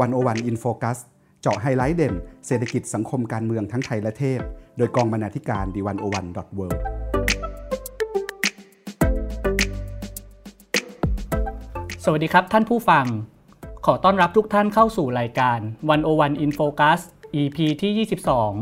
[0.00, 0.98] วันโอวัน In Focus
[1.42, 2.14] เจาะไฮไลท์เด่น
[2.46, 4.40] เศรษฐกิจสังคมการเมืองทั้งไทยและเทศ
[4.76, 6.66] โดยกองบรรณาธิการ The One-O-One dot world
[12.04, 13.06] สวัสดีครับท่านผู้ฟัง
[13.86, 15.58] ขอต้อนรับทุกท่านเข้าสู่รายการ
[16.00, 17.00] 101 In Focus
[17.40, 18.06] EP ที่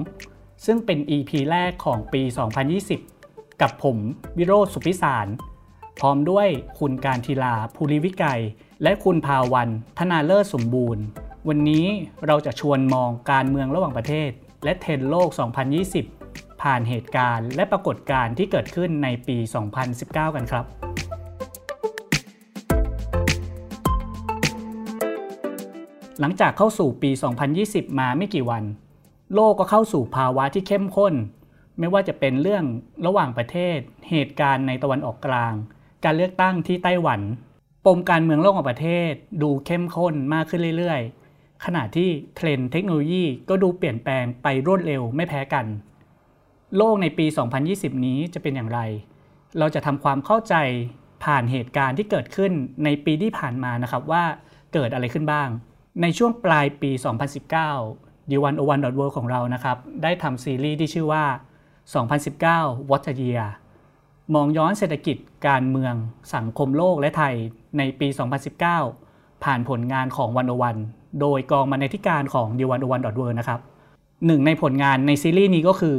[0.05, 2.23] 22 ซึ่งเป็น EP แรกของปี
[3.07, 3.97] 2020 กับผม
[4.39, 5.27] วิโรจน์สุขพิศาล
[5.99, 6.49] พร้อมด้วย
[6.79, 8.41] คุณการทีลาภูริวิกัย
[8.83, 9.69] และคุณภาวัน
[9.99, 11.05] ธนาเลิศสมบูรณ์
[11.51, 11.87] วันนี้
[12.27, 14.31] เราจะชวนมองการเมืองระหว่างประเทศ
[14.65, 15.29] และเทรนโลก
[15.95, 19.37] 2020 ผ่านเหตุการณ์และปรากฏการณ์ที่เกิดขึ้นในปี
[19.87, 20.65] 2019 กันครับ
[26.21, 27.11] หลังจากเข้าสู่ปี
[27.55, 28.65] 2020 มาไม่กี่วัน
[29.35, 31.15] โลกก็เข้าสู่ภาวะที่เข้มข้น
[31.79, 32.65] ไม่ว่าจะเป็นเรื่อง
[33.07, 33.79] ระหว่างประเทศ
[34.11, 35.53] เหตุการณ์ในตะวันออกกลาง
[36.05, 37.21] การเลือกตั้งที่ไต้หวัน
[37.85, 41.26] ปมการเมืองโลกของประเทศ ดูเข้มข้นมากขึ้นเรื่อยๆ
[41.65, 45.67] ขณะที่เทรนเทคโนโลยีก็ดูเปลี่ยนแปลงไปรวดเร็วไม่แพ้กัน
[46.77, 47.27] โลกในปี
[47.65, 48.81] 2020 นี้จะเป็นอย่างไร
[49.59, 50.55] เราจะทำความเข้าใจ
[51.25, 52.53] ผ่านเหตุการณ์ที่เกิดขึ้น
[52.85, 54.25] ในปีที่ผ่านมานะครับว่า
[54.73, 55.49] เกิดอะไรขึ้นบ้าง
[56.03, 56.91] ในช่วงปลายปี
[57.61, 61.25] 2019 d 1 0 1 World ของเรานะครับ ได้ทำซีรีส์ที่ชื่อว่า
[62.07, 63.45] 2019 What a Year
[64.35, 65.17] มองย้อนเศรษฐกิจ
[65.49, 65.95] การเมือง
[66.35, 67.35] สังคมโลกและไทย
[67.79, 68.09] ในปี
[68.77, 70.77] 2019 ผ่านผลงานของวันโอวัน
[71.21, 73.61] โดยกองบรรณาธิการของ d 1 0 1 World นะครับ
[74.27, 75.97] หนึ่งในผลงานในซีรีส์นี้ก็คือ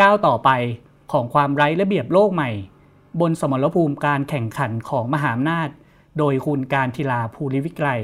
[0.00, 0.50] ก้าวต่อไป
[1.12, 2.50] ของความไร้ระเบียบโลกใหม่
[3.20, 5.68] บนสมรภูมิการแข่งขันของมหาอำนาจ
[6.18, 8.00] โดยคุณการทีลาภูริวิกรย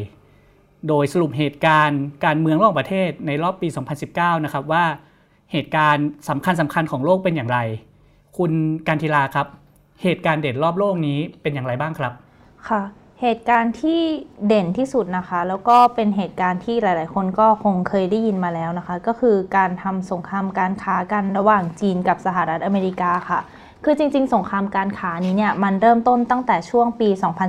[0.88, 3.69] โดยสรุปเหตุการณ์การเมืองระหว่างประเทศในรอบปี
[4.06, 4.84] 2019 นะครับว่า
[5.53, 7.58] เหตุการณ์สำคัญสำคัญของโลกเป็นอย่างไร
[8.38, 8.53] คุณ
[8.86, 9.47] การทีลาครับ
[10.03, 12.12] เหตุการณ์เด่นรอบโลกนี้เป็นอย่างไรบ้างครับ
[12.69, 12.83] ค่ะ
[13.25, 14.01] เหตุการณ์ที่
[14.47, 23.41] เด่นที่สุดนะคะ แล้วก็เป็นเหตุการณ์ที่หลาย ๆ คนก็คงเคยได้ยินมาแล้วนะคะ ก็คือการทำสงครามการค้ากันระหว่างจีนกับสหรัฐอเมริกาค่ะ
[23.84, 27.09] คือจริง ๆ สงครามการค้านี้เนี่ยมันเริ่มต้นตั้งแต่ช่วงปี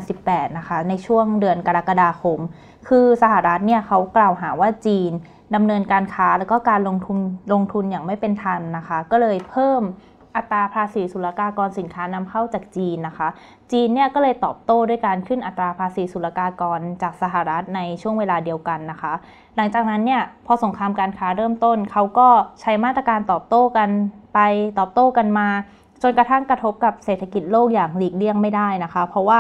[0.10, 2.40] 2018 นะคะ ในช่วงเดือนกรกฎาคม
[2.88, 5.12] คือสหรัฐเนี่ยเขากล่าวหาว่าจีน
[5.56, 7.18] ดำเนินการค้าแล้วก็การลงทุน
[7.54, 9.82] ลงทุนอย่างไม่เป็นธรรมนะคะ ก็เลยเพิ่ม
[10.36, 13.28] อัตราภาษีศุลกากรสินค้านำเข้าจากจีนนะคะ
[13.72, 19.14] จีนเนี่ยก็เลยตอบโต้ด้วยการขึ้นอัตราภาษีศุลกากรจากสหรัฐในช่วงเวลาเดียวกันนะคะ
[19.56, 22.28] หลังจากนั้นเนี่ยพอสงครามการค้าเริ่มต้นเขาก็
[22.62, 23.90] ใช้มาตรการตอบโต้กัน
[24.34, 24.40] ไป
[24.80, 25.48] ตอบโต้กันมา
[26.02, 29.40] จนกระทั่งกระทบกับเศรษฐกิจโลกอย่างหลีกเลี่ยงไม่ได้นะคะ เพราะว่า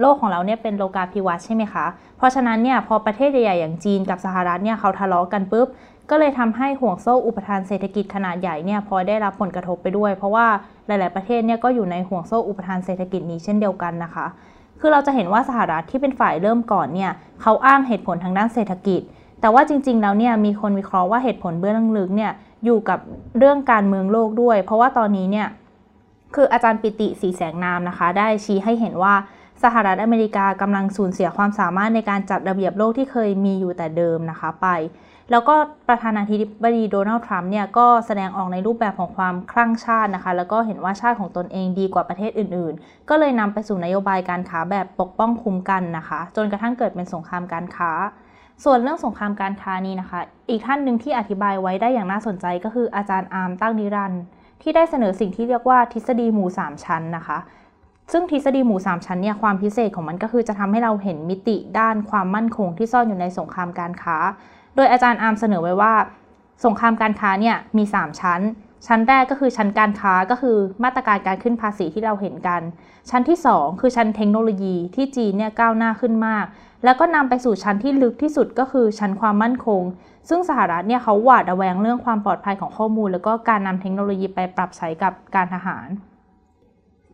[0.00, 5.68] โลกของเราเนี่ยเป็นโลกาภิวัตน์ใช่ไหมคะ เพราะฉะนั้นเนี่ยพอประเทศใหญ่ๆอย่างจีนกับสหรัฐเนี่ยเขาทะเลาะกันปุ๊บ
[6.14, 10.46] ก็เลยทำให้ห่วงโซ่อุปทานเศรษฐกิจขนาดใหญ่เนี่ยพอได้รับผลกระทบไปด้วย เพราะว่า
[10.86, 14.26] หลาย ๆ ประเทศเนี่ยก็อยู่ในห่วงโซ่อุปทานเศรษฐกิจนี้เช่นเดียวกันนะคะ
[14.80, 17.10] คือเราจะเห็นว่าสหรัฐที่เป็นฝ่ายเริ่มก่อนเนี่ย
[17.42, 19.00] เขาอ้างเหตุผลทางด้านเศรษฐกิจ
[19.40, 22.32] แต่ว่าจริง ๆ แล้วเนี่ยมีคนวิเคราะห์ว่าเหตุผลเบื้องลึกเนี่ย
[22.64, 22.98] อยู่กับ
[23.38, 25.48] เรื่องการเมืองโลกด้วย เพราะว่าตอนนี้เนี่ย
[26.34, 29.14] คืออาจารย์ปิติสีแสงนามนะคะ ได้ชี้ให้เห็นว่า
[29.62, 34.68] สหรัฐอเมริกากำลังสูญเสียความสามารถในการจัดระเบียบโลกที่เคยมีอยู่แต่เดิมนะคะไป
[35.30, 35.54] แล้วก็
[35.88, 47.90] ประธานาธิบดีโดนัลด์ทรัมป์เนี่ยก็แสดงออกในรูปแบบของความคลั่งชาตินะคะ แล้วก็เห็นว่าชาติของตนเองดีกว่าประเทศอื่น ๆ ก็เลยนำไปสู่นโยบายการค้าแบบปกป้องคุ้มกันนะคะ จนกระทั่งเกิดเป็นสงครามการค้า
[48.64, 54.22] ส่วนเรื่องสงครามการค้านี้นะคะ อีกท่านหนึ่งที่อธิบายไว้ได้อย่างน่าสนใจก็คืออาจารย์อาร์มตั้งนิรันด์
[54.62, 57.38] ที่ได้เสนอสิ่งที่เรียกว่าทฤษฎีหมู่ 3 ชั้นนะคะ
[58.12, 64.16] ซึ่งทฤษฎีหมู่ 3 ชั้นเนี่ยความพิเศษของมันก็คือจะทำให้เราเห็นมิติด้านความมั่นคงที่ซ่อนอยู่ในสงครามการค้า
[64.76, 65.94] โดยอาจารย์อาร์มเสนอไว้ว่า
[66.64, 68.40] สงครามการค้าเนี่ยมี 3 ชั้น
[68.86, 72.62] ชั้นแรกก็คือชั้นการค้าก็คือมาตรการการขึ้นภาษีที่เราเห็นกัน
[73.10, 76.44] ชั้นที่ 2 คือชั้นเทคโนโลยีที่จีนเนี่ยก้าวหน้าขึ้นมาก
[76.84, 79.82] แล้วก็นำไปสู่ชั้นที่ลึกที่สุดก็คือชั้นความมั่นคง
[80.28, 85.86] ซึ่งสหรัฐเนี่ยเขาหวาดระแวงเรื่องความปลอดภัยของข้อมูล แล้วก็การนำเทคโนโลยีไปปรับใช้กับการทหาร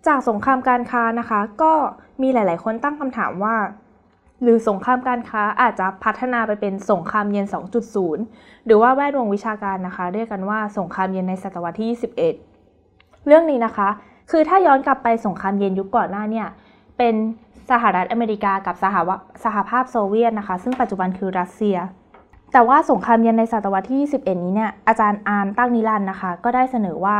[0.06, 1.72] จากสงครามการค้านะคะ ก็
[2.22, 3.56] มีหลาย ๆ คนตั้งคำถามว่า
[4.42, 7.46] หรือสงครามการค้าอาจจะพัฒนาไปเป็นสงครามเย็น
[8.06, 13.88] 2.0 หรือว่าแวดวงวิชาการนะคะ เรียกกันว่าสงครามเย็นในศตวรรษที่ 21 เรื่องนี้นะคะ
[14.30, 16.46] คือถ้าย้อนกลับไปสงครามเย็นยุคก่อนหน้าเนี่ย
[16.98, 17.14] เป็น
[17.70, 19.10] สหรัฐอเมริกากับสหว
[19.44, 21.76] สหภาพโซเวียตนะคะ ซึ่งปัจจุบันคือรัสเซีย
[22.52, 27.16] แต่ว่าสงครามเย็นในศตวรรษที่ 21 นี้เนี่ยอาจารย์อาร์มตั้งนิรันด์นะคะ ก็ได้เสนอว่า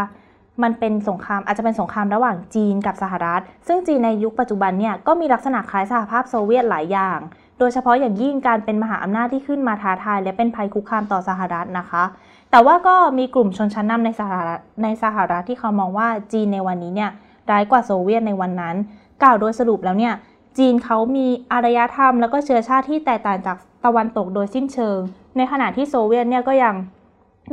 [0.63, 7.19] มันเป็นสงครามอาจจะเป็นสงครามระหว่างจีนกับสหรัฐ ซึ่งจีนในยุคปัจจุบันเนี่ยก็มีลักษณะคล้ายสหภาพโซเวียตหลายอย่าง
[7.59, 12.05] โดยเฉพาะอย่างยิ่งการเป็นมหาอำนาจที่ขึ้นมาท้าทาย และเป็นภัยคุกคามต่อสหรัฐนะคะ
[12.51, 17.11] แต่ว่าก็มีกลุ่มชนชั้นนำในสหรัฐในสหรัฐที่เขามองว่าจีนในวันนี้เนี่ย
[17.51, 18.77] ร้ายกว่าโซเวียตในวันนั้น
[19.23, 20.15] กล่าวโดยสรุปแล้วเนี่ย
[20.59, 24.99] จีนเขามีอารยธรรม แล้วก็เชื้อชาติที่แตกต่างจากตะวันตกโดยสิ้นเชิง
[25.37, 26.75] ในขณะที่โซเวียตเนี่ยก็ยัง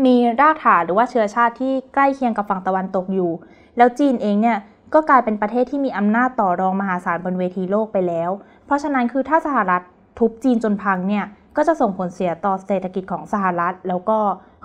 [0.05, 3.31] มีรากฐานหรือว่าเชื้อชาติที่ใกล้เคียงกับฝั่งตะวันตกอยู่
[3.77, 4.57] แล้วจีนเองเนี่ย
[4.93, 8.29] ก็กลายเป็นประเทศที่มีอำนาจต่อรองมหาศาลบนเวทีโลกไปแล้ว
[8.65, 9.81] เพราะฉะนั้นคือถ้าสหรัฐ
[10.19, 11.25] ทุบจีนจนพังเนี่ย
[11.57, 14.17] ก็จะส่งผลเสียต่อเศรษฐกิจของสหรัฐแล้วก็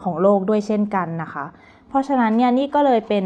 [0.02, 1.44] ของโลกด้วยเช่นกันนะคะ
[1.88, 3.24] เพราะฉะนั้นเนี่ยนี่ก็เลยเป็น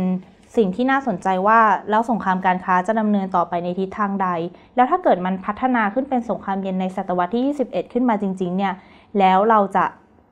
[0.57, 1.61] สิ่งที่น่าสนใจว่า
[1.91, 4.29] แล้วสงครามการค้าจะดำเนินต่อไปในทิศทางใด
[4.77, 8.75] แล้วถ้าเกิดมันพัฒนาขึ้นเป็นสงครามเย็นในศตวรรษที่ 21 ขึ้นมาจริงๆเนี่ย
[9.19, 9.85] แล้วเราจะ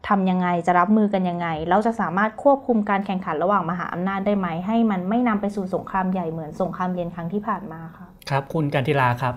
[0.09, 9.35] ทำยังไงจะรับมือกันยังไง เราจะสามารถควบคุมการแข่งขันระหว่างมหาอำนาจได้ไหม ให้มันไม่นำไปสู่สงครามใหญ่เหมือนสงครามเย็นครั้งที่ผ่านมาค่ะครับคุณกันทิลาครับ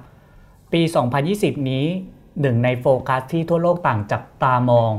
[0.74, 0.82] ปี
[1.26, 1.86] 2020 นี้
[2.42, 4.92] หนึ่งในโฟกัสที่ทั่วโลกต่างจับตามอง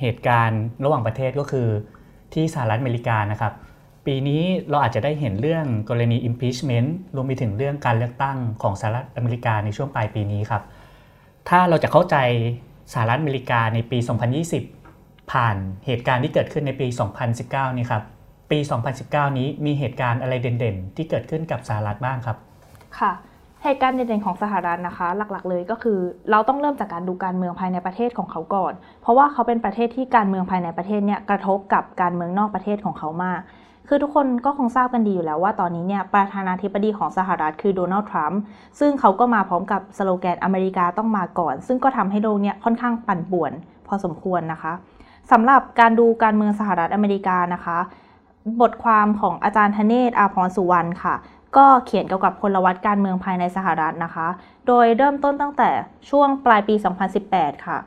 [0.00, 1.68] เหตุการณ์ระหว่างประเทศก็คือ
[2.34, 3.52] ที่สหรัฐอเมริกานะครับ
[4.06, 10.62] ปีนี้เราอาจจะได้เห็นเรื่องกรณี impeachment รวมไปถึงเรื่องการเลือกตั้งของสหรัฐอเมริกาในช่วงปลายปีนี้ครับ
[11.48, 12.16] ถ้าเราจะเข้าใจ
[12.92, 14.81] สหรัฐอเมริกาในปี 2020
[15.32, 15.56] ผ่าน
[15.86, 16.86] เหตุการณ์ที่เกิดขึ้นในปี
[17.32, 18.02] 2019 นี่ครับ
[18.50, 18.58] ปี
[18.98, 22.36] 2019 นี้มีเหตุการณ์อะไรเด่นๆ ที่เกิดขึ้นกับสหรัฐบ้างครับ
[22.98, 23.12] ค่ะ
[23.64, 25.98] เหตุการณ์เด่นๆของสหรัฐนะคะ หลักๆ เลยก็คือ
[26.30, 33.40] เราต้องเริ่มจากการดูการเมืองภายในประเทศของเขาก่อน เพราะว่าเขาเป็นประเทศที่การเมืองภายในประเทศเนี่ยกระทบกับการเมืองนอกประเทศของเขามาก
[33.88, 38.40] คือทุกคนก็คงทราบกันดีอยู่แล้วว่าตอนนี้เนี่ยประธานาธิบดีของสหรัฐคือโดนัลด์ทรัมป์
[38.80, 43.52] ซึ่งเขาก็มาพร้อมกับสโลแกนอเมริกาต้องมาก่อน ซึ่งก็ทำให้โลกเนี่ยค่อนข้างปั่นป่วน
[43.88, 44.72] พอสมควรนะคะ
[45.32, 47.78] สำหรับการดูการเมืองสหรัฐอเมริกานะคะ
[48.60, 51.14] บทความของอาจารย์ธเนศอาพรสุวรรณค่ะ
[51.56, 54.26] ก็เขียนเกี่ยวกับพลวัตการเมืองภายในสหรัฐนะคะ
[54.66, 55.70] โดยเริ่มต้นตั้งแต่
[56.10, 56.74] ช่วงปลายปี
[57.20, 57.78] 2018 ค่ะ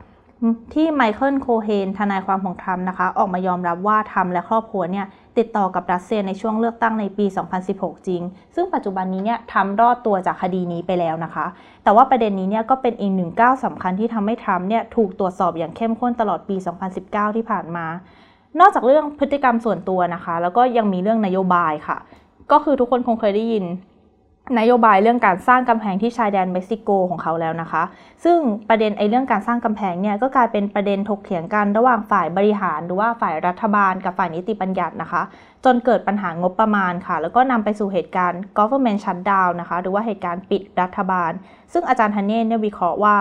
[0.74, 5.06] ที่ไมเคิลโคเฮนทนายความของทรัมป์นะคะ ออกมายอมรับว่าทรัมป์และครอบครัวเนี่ย
[5.38, 7.26] ติดต่อกับรัสเซียในช่วงเลือกตั้งในปี
[7.66, 8.22] 2016 จริง
[8.54, 11.46] ซึ่งปัจจุบันนี้เนี่ยทรัมป์รอดตัวจากคดีนี้ไปแล้วนะคะ
[11.84, 16.56] แต่ว่าประเด็นนี้เนี่ยก็เป็นอีกหนึ่งก้าวสำคัญที่ทำให้ทรัมป์เนี่ยถูกตรวจสอบอย่างเข้มข้นตลอดปี
[16.96, 17.86] 2019 ที่ผ่านมา
[18.60, 21.98] นอกจากเรื่องพฤติกรรมส่วนตัวนะคะ แล้วก็ยังมีเรื่องนโยบายค่ะ
[22.52, 23.64] ก็คือทุกคนคงเคยได้ยิน
[24.58, 27.82] นโยบายเรื่องการสร้างกำแพงที่ชายแดนเม็กซิโกของเขาแล้วนะคะ
[28.24, 28.38] ซึ่ง
[28.68, 35.22] ประเด็นไอ้เรื่องการสร้างกำแพงเนี่ยก็กลายเป็นประเด็นถกเถียงกันระหว่างฝ่ายบริหาร หรือว่าฝ่ายรัฐบาลกับฝ่ายนิติบัญญัตินะคะ
[35.64, 41.30] จนเกิดปัญหางบประมาณค่ะ แล้วก็นำไปสู่เหตุการณ์ government shutdown นะคะ หรือว่าเหตุการณ์ปิดรัฐบาล
[41.72, 43.16] ซึ่งอาจารย์ธันเนศเนี่ยวิเคราะห์ว่า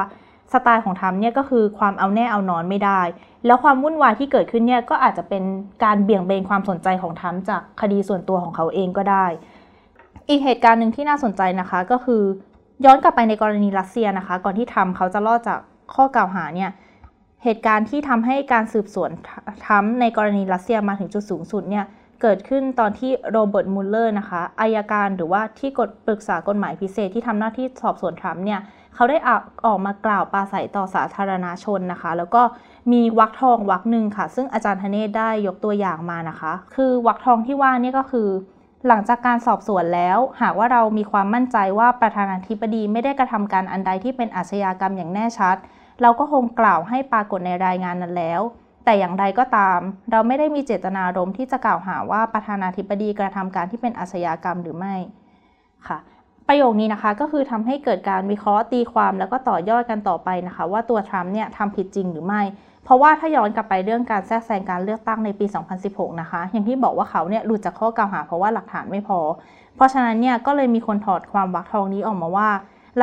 [0.53, 3.01] สไตล์ของทรัมป์เนี่ยก็คือความเอาแน่เอานอนไม่ได้
[3.45, 5.43] แล้วความวุ่นวายที่เกิดขึ้นเนี่ยก็อาจจะเป็น
[5.83, 9.25] การเบี่ยงเบนความสนใจของทรัมป์จากคดีส่วนตัวของเขาเองก็ได้
[10.29, 12.23] อีกเหตุการณ์หนึ่งที่น่าสนใจนะคะก็คือ
[12.85, 15.59] ย้อนกลับไปในกรณีรัสเซียนะคะ ก่อนที่ทรัมป์เขาจะรอดจาก
[15.93, 16.71] ข้อกล่าวหาเนี่ย
[17.43, 19.11] เหตุการณ์ที่ทำให้การสืบสวน
[19.65, 21.85] ทรัมป์ในกรณีรัสเซียมาถึงจุดสูงสุดเนี่ย
[22.21, 28.59] เกิดขึ้นตอนที่โรเบิร์ตมูลเลอร์นะคะอายการหรือว่าที่กฎปรึกษากฎหมายพิเศษที่ทำหน้าที่สอบสวนทรัมป์เนี่ย
[28.95, 29.17] เขาได้
[29.65, 32.41] ออกมากล่าวปราศรัยต่อสาธารณชนนะคะ แล้วก็
[32.91, 38.27] มีวักทองวักหนึ่งค่ะ ซึ่งอาจารย์ธเนศได้ยกตัวอย่างมานะคะ คือวักทองที่ว่านี่ก็คือ
[38.87, 45.57] หลังจากการสอบสวนแล้ว หากว่าเรามีความมั่นใจว่าประธานาธิบดีไม่ได้กระทำการอันใดที่เป็นอาชญากรรมอย่างแน่ชัด
[46.01, 48.41] เราก็คงกล่าวให้ปรากฏในรายงานนั้นแล้ว
[48.85, 49.79] แต่อย่างใดก็ตาม
[50.11, 54.95] เราไม่ได้มีเจตนารมณ์ที่จะกล่าวหาว่าประธานาธิบดีกระทำการที่เป็นอาชญากรรมหรือไม่
[55.87, 55.97] ค่ะ
[56.47, 62.41] ประโยคนี้นะคะก็คือทำให้เกิดการวิเคราะห์ตีความแล้วก็ต่อยอดกันต่อไปนะคะ ว่าตัวทรัมป์เนี่ยทำผิดจริงหรือไม่
[62.85, 65.45] เพราะว่าถ้าย้อนกลับไปเรื่องการแทรกแซงการเลือกตั้งในปี
[65.83, 69.19] 2016 นะคะ อย่างที่บอกว่าเขาเนี่ยหลุดจากข้อกล่าวหาเพราะว่าหลักฐานไม่พอ
[69.75, 72.49] เพราะฉะนั้นเนี่ยก็เลยมีคนถอดความวักทองนี้ออกมาว่า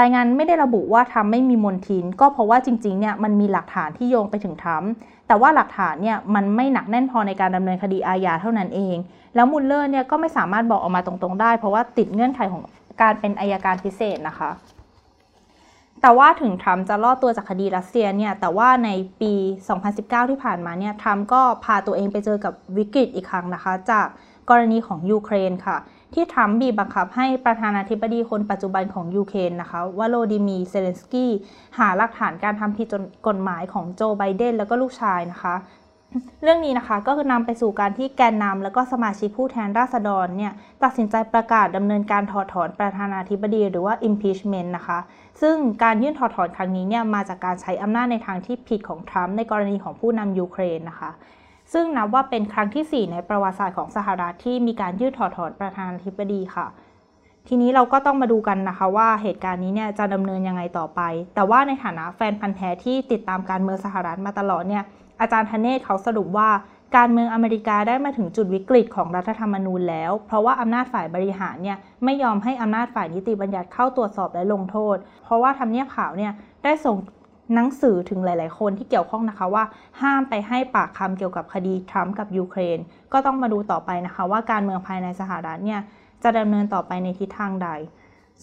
[0.01, 4.93] รายงานไม่ได้ระบุว่าทำไม่มีมนทิน ก็เพราะว่าจริงๆเนี่ยมันมีหลักฐานที่โยงไปถึงทรัมป์
[5.27, 8.97] แต่ว่าหลักฐานเนี่ยมันไม่หนักแน่นพอในการดำเนินคดีอาญาเท่านั้นเอง
[9.35, 12.63] แล้วมุลเลอร์เนี่ยก็ไม่สามารถบอกออกมาตรงๆได้ เพราะว่าติดเงื่อนไขของ
[13.03, 14.51] การเป็นอายการพิเศษนะคะ
[16.03, 18.91] แต่ว่าถึงทรัมป์จะรอดตัวจากคดีรัสเซียเนี่ยแต่ว่าใน
[19.21, 19.33] ปี
[19.83, 24.07] 2019 ที่ผ่านมาเนี่ยทรัมป์ก็พาตัวเองไปเจอกับวิกฤตอีกครั้งนะคะ จาก
[24.51, 25.77] กรณีของยูเครนค่ะ
[26.15, 31.33] ที่ทรัมป์บีบบังคับให้ประธานาธิบดีคนปัจจุบันของยูเครนนะคะโวโลดีมีร์เซเลนสกี
[31.79, 32.89] หาหลักฐานการทำผิด
[33.27, 35.55] กฎหมายของโจไบเดนแล้วก็ลูกชายนะคะ
[36.43, 44.99] เรื่องนี้นะคะก็คือนำไปสู่การที่แกนนำแล้วก็สมาชิกผู้แทนราษฎรเนี่ยตัดสินใจประกาศดำเนินการถอดถอนประธานาธิบดีหรือว่า impeachment นะคะ
[45.43, 51.11] ซึ่งการยื่นถอดถอนครั้งนี้เนี่ยมาจากการใช้อำนาจในทางที่ผิดของทรัมป์ในกรณีของผู้นำยูเครนนะคะ
[51.73, 56.67] ซึ่งนับว่าเป็นครั้งที่ 4 ในประวัติศาสตร์ของสหรัฐที่มีการยื่นถอดถอนประธานาธิบดีค่ะ
[57.49, 61.01] ทีนี้เราก็ต้องมาดูกันนะคะว่าเหตุการณ์นี้เนี่ยจะดำเนินยังไงต่อไป
[61.35, 64.85] แต่ว่าในฐานะแฟนพันธ์แท้ที่ติดตามการเมืองสหรัฐมาตลอดเนี่ย
[65.21, 66.49] อาจารย์ธเนศเขาสรุปว่า
[66.97, 76.33] การเมืองอเมริกาได้มาถึงจุดวิกฤตของรัฐธรรมนูญแล้ว เพราะว่าอำนาจฝ่ายบริหารเนี่ยไม่ยอมให้อำนาจฝ่ายนิติบัญญัติเข้าตรวจสอบและลงโทษ เพราะว่าทำเนียบขาวเนี่ย
[76.65, 76.97] ได้ส่ง
[77.55, 79.65] หนังสือถึงหลาย ๆ คนที่เกี่ยวข้องนะคะว่า
[80.01, 82.79] ห้ามไปให้ปากคำเกี่ยวกับคดีทรัมป์กับยูเครน
[83.13, 85.81] ก็ต้องมาดูต่อไปนะคะว่าการเมืองภายในสหรัฐเนี่ย
[86.23, 87.69] จะดำเนินต่อไปในทิศทางใด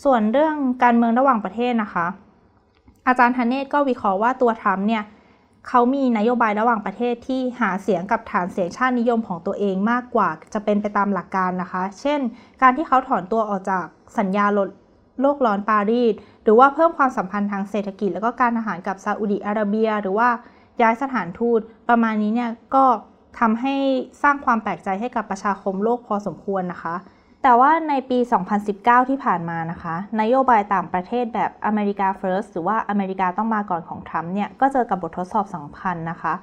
[0.04, 2.06] ส่วนเรื่องการเมืองระหว่างประเทศนะคะ
[3.08, 5.04] อาจารย์ธเนศก็วิเคราะห์ว่าตัวทรัมป์เนี่ย
[5.68, 12.20] เขามีนโยบายระหว่างประเทศที่หาเสียงกับฐานเสียงชาตินิยมของตัวเองมากกว่าจะเป็นไปตามหลักการนะคะ เช่น
[12.62, 13.86] การที่เขาถอนตัวออกจาก
[14.20, 14.70] สัญญาลด
[15.22, 16.14] โลกร้อนปารีส
[16.44, 20.30] หรือว่าเพิ่มความสัมพันธ์ทางเศรษฐกิจ แล้วก็การอาหารกับซาอุดิอาระเบีย หรือว่า
[20.82, 22.86] ย้ายสถานทูต ประมาณนี้เนี่ยก็
[23.40, 23.76] ทำให้
[24.24, 26.96] สร้างความแปลกใจให้กับประชาคมโลกพอสมควรนะคะ
[27.44, 28.20] แต่ว่าในปี
[28.64, 36.34] 2019 ที่ผ่านมานะคะ นโยบายต่างประเทศแบบอเมริกา first หรือว่าอเมริกาต้องมาก่อนของทรัมป์เนี่ย ก็เจอกับบททดสอบสำคัญนะคะ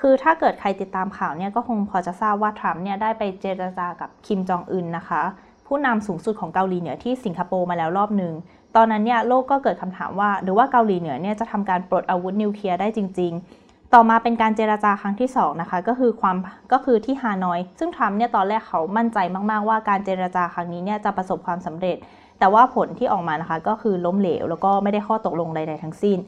[0.00, 5.22] คือถ้าเกิดใครติดตามข่าวเนี่ย ก็คงพอจะทราบว่าทรัมป์เนี่ย ได้ไปเจรจากับคิมจองอึนนะคะ
[5.66, 8.34] ผู้นำสูงสุดของเกาหลีเหนือที่สิงคโปร์มาแล้วรอบหนึ่ง
[8.76, 13.63] ตอนนั้นเนี่ยโลกก็เกิดคำถามว่า หรือว่าเกาหลีเหนือเนี่ยจะทำการปลดอาวุธนิวเคลียร์ได้จริง ๆ
[13.94, 16.36] ต่อมาเป็นการเจราจาครั้งที่2นะคะก็คือความ
[16.72, 19.18] ก็คือที่ฮานอย ซึ่งทรัมป์เนี่ยตอนแรกเขามั่นใจ
[19.50, 21.96] มาก ๆ ว่าการเจราจาครั้งนี้เนี่ยจะประสบความสำเร็จ
[22.38, 26.18] แต่ว่าผลที่ออกมานะคะก็คือล้มเหลว แล้วก็ไม่ได้ข้อตกลงใด ๆ ทั้งสิ้น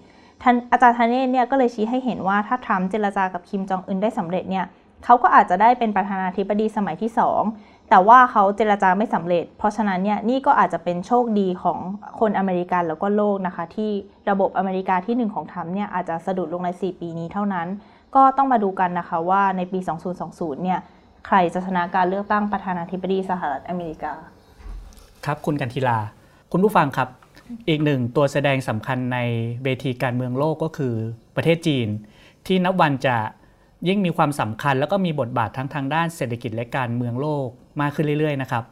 [0.42, 4.64] ท่านอาจารย์ธเนศเนี่ยก็เลยชี้ให้เห็นว่าถ้าทรัมป์เจรจากับคิมจองอึนได้สำเร็จเนี่ย
[5.04, 7.10] เขาก็อาจจะได้เป็นประธานาธิบดีสมัยที่
[7.44, 11.78] 2 แต่ว่าเขาเจรจาไม่สำเร็จ เพราะฉะนั้นเนี่ยนี่ก็อาจจะเป็นโชคดีของ
[12.20, 13.90] คนอเมริกันแล้วก็โลกนะคะ ที่
[14.30, 17.66] ระบบอเมริกาที่ 1 ของทรัมป์เนี่ยอาจจะสะดุดลงใน 4 ปีนี้เท่านั้น
[18.14, 19.78] ก็ต้องมาดูกันนะคะว่าในปี
[20.20, 20.80] 2020 เนี่ย
[21.26, 24.12] ใครจะชนะการเลือกตั้งประธานาธิบดีสหรัฐอเมริกา
[25.24, 25.98] ครับคุณกันทีลา
[26.52, 27.08] คุณผู้ฟังครับ
[27.68, 29.18] อีกหนึ่งตัวแสดงสำคัญใน
[29.64, 30.94] เวทีการเมืองโลกก็คือ
[31.36, 31.88] ประเทศจีน
[32.46, 33.16] ที่นับวันจะ
[33.88, 37.48] ยิ่งมีความสำคัญแล้วก็มีบทบาททั้งทางด้านเศรษฐกิจและการเมืองโลก
[37.80, 38.64] มากขึ้นเรื่อยๆนะครับ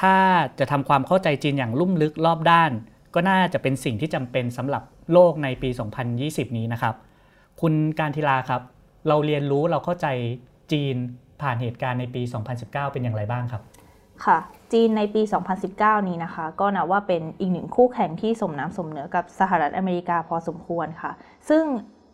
[0.00, 0.16] ถ้า
[0.58, 2.70] จะทำความเข้าใจจีนอย่างลุ่มลึกรอบด้าน
[3.14, 5.70] ก็น่าจะเป็นสิ่งที่จำเป็นสำหรับโลกในปี
[6.14, 6.94] 2020 นี้นะครับ
[7.60, 8.62] คุณการทีลาครับ
[9.08, 10.06] เราเรียนรู้เราเข้าใจ
[10.72, 10.96] จีน
[11.42, 12.22] ผ่านเหตุการณ์ในปี
[12.56, 13.62] 2019 เป็นอย่างไรบ้างครับ
[14.24, 14.38] ค่ะ
[14.72, 15.22] จีนในปี
[15.64, 21.12] 2019 นี้นะคะ ก็นับว่าเป็นอีกหนึ่งคู่แข่งที่สมน้ำสมเนื้อกับสหรัฐอเมริกาพอสมควรค่ะ
[21.48, 21.64] ซึ่ง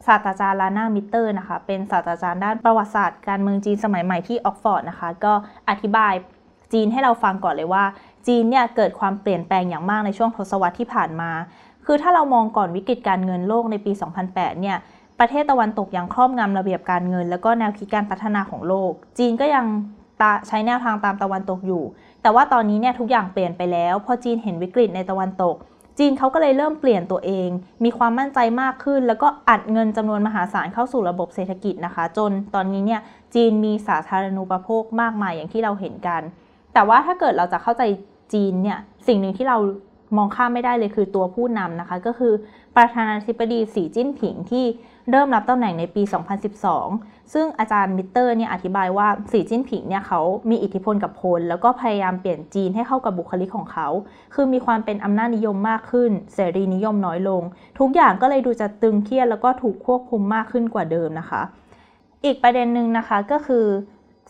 [0.06, 5.32] ศาสตราจารย์รานามิตเตอร์นะคะ เป็นศาสตราจารย์ด้านประวัติศาสตร์การเมืองจีนสมัยใหม่ที่ออกซ์ฟอร์ดนะคะ ก็
[5.70, 6.12] อธิบาย
[6.72, 7.84] จีนให้เราฟังก่อนเลยว่า
[8.26, 11.30] จีนเนี่ยเกิดความเปลี่ยนแปลงอย่างมากในช่วงทศวรรษที่ผ่านมา
[11.86, 13.92] คือถ้าเรามองก่อนวิกฤตการเงินโลกในปี
[14.26, 14.76] 2008 เนี่ย
[15.18, 19.66] ประเทศตะวันตกยังครอบงำระเบียบการเงิน แล้วก็แนวคิดการพัฒนาของโลก จีนก็ยัง
[20.48, 21.82] ใช้แนวทางตามตะวันตกอยู่
[22.22, 25.54] แต่ว่าตอนนี้เนี่ยทุกอย่างเปลี่ยนไปแล้ว พอจีนเห็นวิกฤตในตะวันตก
[26.02, 27.48] จีนเขาก็เลยเริ่มเปลี่ยนตัวเอง
[27.84, 33.00] มีความมั่นใจมากขึ้น แล้วก็อัดเงินจำนวนมหาศาลเข้าสู่ระบบเศรษฐกิจนะคะ จนตอนนี้เนี่ย
[33.34, 36.22] จีนมีสาธารณูปโภคมากมายอย่างที่เราเห็นกัน
[36.74, 37.82] แต่ว่าถ้าเกิดเราจะเข้าใจ
[38.32, 39.58] จีนเนี่ยสิ่งหนึ่งที่เรา
[40.16, 42.32] มองข้ามไม่ได้เลยคือตัวผู้นำนะคะ ก็คือ
[42.76, 44.64] ประธานาธิบดีสีจิ้นผิงที่
[45.10, 46.02] เริ่มรับตำแหน่งในปี
[46.66, 50.20] 2012 ซึ่งอาจารย์มิเตอร์เนี่ยอธิบายว่าสีจิ้นผิงเนี่ยเขา
[50.50, 53.88] มีอิทธิพลกับพลแล้วก็พยายามเปลี่ยนจีนให้เข้ากับบุคลิกของเขา
[54.34, 57.42] คือมีความเป็นอำนาจนิยมมากขึ้น เสรีนิยมน้อยลง
[57.78, 61.42] ทุกอย่างก็เลยดูจะตึงเครียดแล้วก็ถูกควบคุมมากขึ้นกว่าเดิมนะคะ
[62.24, 63.66] อีกประเด็นหนึ่งนะคะก็คือ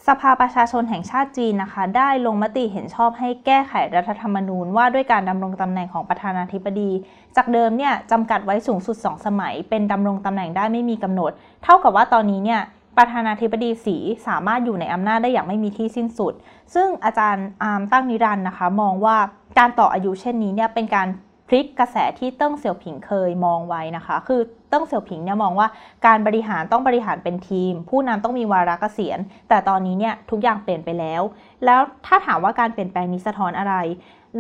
[0.09, 6.90] สภาประชาชนแห่งชาติจีนนะคะ ได้ลงมติเห็นชอบให้แก้ไขรัฐธรรมนูญว่าด้วยการดำรงตำแหน่งของประธานาธิบดี
[7.37, 11.30] จากเดิมเนี่ยจำกัดไว้สูงสุด 2 สมัย เป็นดำรงตำแหน่งได้ไม่มีกำหนด
[11.64, 12.61] เท่ากับว่าตอนนี้เนี่ย
[13.00, 16.33] ประธานาธิบดีสีสามารถอยู่ในอำนาจได้อย่างไม่มีที่สิ้นสุด
[16.75, 19.16] ซึ่งอาจารย์อาร์มตั้งนิรันด์นะคะ มองว่า
[19.59, 21.09] การต่ออายุเช่นนี้เนี่ยเป็นการ
[21.49, 25.69] พลิกกระแสที่เติ้งเสี่ยวผิงเคยมองไว้นะคะ คือเติ้งเสี่ยวผิงเนี่ยมองว่า
[26.07, 31.23] การบริหารต้องบริหารเป็นทีม ผู้นำต้องมีวาระเกษียณ แต่ตอนนี้เนี่ยทุกอย่างเปลี่ยนไปแล้ว
[31.64, 33.75] แล้วถ้าถามว่าการเปลี่ยนแปลงนี้สะท้อนอะไร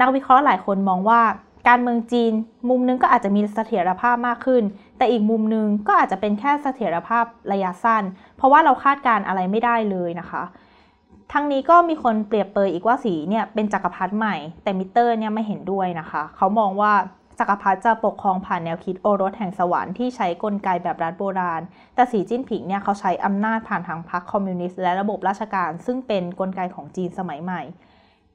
[0.00, 1.20] นักวิเคราะห์หลายคนมองว่า
[1.68, 2.32] การเมืองจีน
[2.68, 4.62] มุมนึงก็อาจจะมีเสถียรภาพมากขึ้น
[5.00, 8.04] แต่อีกมุมหนึ่งก็อาจจะเป็นแค่เสถียรภาพระยะสั้น
[8.36, 10.42] เพราะว่าเราคาดการณ์อะไรไม่ได้เลยนะคะ
[11.32, 16.92] ทั้งนี้ก็มีคนเปรียบเปรยอีกว่าสีเนี่ยเป็นจักรพรรดิใหม่ แต่มิตเตอร์เนี่ยไม่เห็นด้วยนะคะ เขามองว่า
[17.38, 21.62] จักรพรรดิจะปกครองผ่านแนวคิดโอรสแห่งสวรรค์ที่ใช้กลไกแบบรัฐโบราณ
[21.94, 27.62] แต่สีจิ้นผิงเนี่ยเขาใช้อำนาจผ่านทางพรรคคอมมิวนิสต์และระบบราชการ ซึ่งเป็นกลไกของจีนสมัยใหม่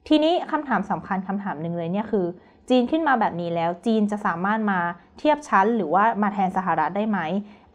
[0.08, 2.26] ทีนี้คำถามสำคัญคำถามหนึ่งเลยเนี่ยคือ
[2.70, 4.80] จีนขึ้นมาแบบนี้แล้วจีนจะสามารถมา
[5.20, 7.20] เทียบชั้น หรือว่ามาแทนสหรัฐได้ไหม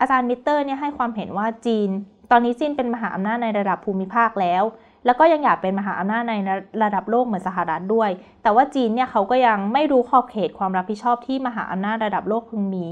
[0.00, 1.90] อาจารย์มิเตอร์เนี่ยให้ความเห็นว่าจีน
[2.30, 4.62] ตอนนี้จีนเป็นมหาอำนาจในระดับภูมิภาคแล้ว
[5.06, 6.34] แล้วก็ยังอยากเป็นมหาอำนาจใน
[6.82, 8.10] ระดับโลกเหมือนสหรัฐด้วย
[8.42, 12.86] แต่ว่าจีนเนี่ยเขาก็ยังไม่รู้ขอบเขตความรับผิดชอบที่มหาอำนาจระดับโลกพึงมี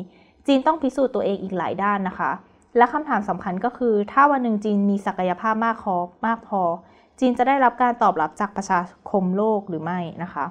[0.47, 2.31] จีนต้องพิสูจน์ตัวเองอีกหลายด้านนะคะ
[2.77, 6.63] และคำถามสำคัญก็คือ ถ้าวันหนึ่งจีนมีศักยภาพมากพอมากพอ
[7.21, 10.45] จีนจะได้รับการตอบรับจากประชาคมโลกหรือไม่นะคะ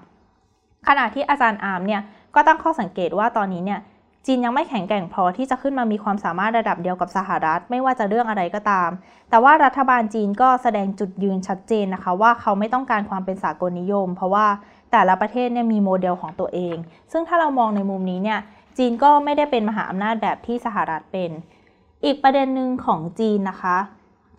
[0.87, 2.01] ขณะที่อาจารย์อาร์มเนี่ย
[2.35, 3.79] ก็ตั้งข้อสังเกตว่าตอนนี้เนี่ย
[4.25, 8.89] จีนยังไม่แข็งแกร่งพอที่จะขึ้นมามีความสามารถระดับเดียวกับสหรัฐ ไม่ว่าจะเรื่องอะไรก็ตาม
[9.29, 14.45] แต่ว่ารัฐบาลจีนก็แสดงจุดยืนชัดเจนนะคะ ว่าเขาไม่ต้องการความเป็นสากลนิยม เพราะว่า
[14.91, 16.75] แต่ละประเทศเนี่ยมีโมเดลของตัวเอง
[17.11, 18.39] ซึ่งถ้าเรามองในมุมนี้เนี่ย
[18.77, 21.31] จีนก็ไม่ได้เป็นมหาอำนาจแบบที่สหรัฐเป็น
[22.05, 23.77] อีกประเด็นหนึ่งของจีนนะคะ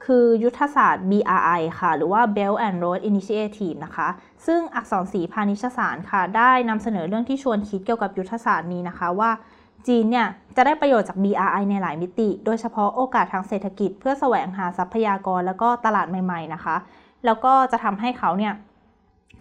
[0.04, 4.08] คือยุทธศาสตร์ BRI ค่ะ หรือว่า Belt and Road Initiative นะคะ
[4.46, 9.30] ซึ่งอักษรศรีพาณิชสารค่ะ ได้นำเสนอเรื่องที่ชวนคิดเกี่ยวกับยุทธศาสตร์นี้นะคะว่า
[9.86, 10.26] จีนเนี่ย
[10.56, 16.76] จะได้ประโยชน์จาก BRI ในหลายมิติ โดยเฉพาะโอกาสทางเศรษฐกิจ เพื่อแสวงหาทรัพยากรแล้วก็ตลาดใหม่ๆนะคะ
[17.24, 18.54] แล้วก็จะทำให้เขาเนี่ย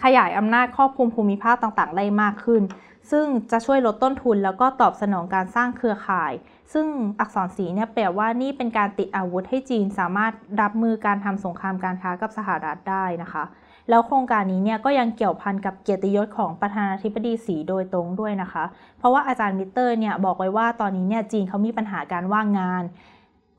[0.04, 2.64] ขยายอำนาจครอบคลุมภูมิภาคต่างๆ ได้มากขึ้น
[3.12, 6.32] ซึ่งจะช่วยลดต้นทุนแล้วก็ตอบสนองการสร้างเครือข่าย
[6.74, 6.88] ซึ่ง
[7.20, 13.44] อักษรสีเนี่ยแปลว่านี่เป็นการติดอาวุธให้จีนสามารถรับมือการทำสงครามการค้ากับสหรัฐได้นะคะ
[13.90, 18.64] แล้วโครงการนี้เนี่ยก็ยังเกี่ยวพันกับเกียรติยศของประธานาธิบดีสีโดยตรงด้วยนะคะ
[19.00, 22.84] เพราะว่าอาจารย์มิเตอร์เนี่ยบอกไว้ว่าตอนนี้เนี่ยจีนเขามีปัญหาการว่างงาน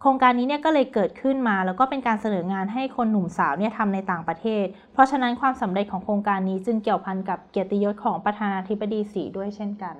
[0.00, 9.94] โครงการนี้เนี่ยก็เลยเกิดขึ้นมา แล้วก็เป็นการเสนองานให้คนหนุ่มสาวเนี่ยทำในต่างประเทศ เพราะฉะนั้นความสำเร็จของโครงการนี้จึงเกี่ยวพันกับเกียรติยศของประธานาธิบดีสีด้วยเช่นกัน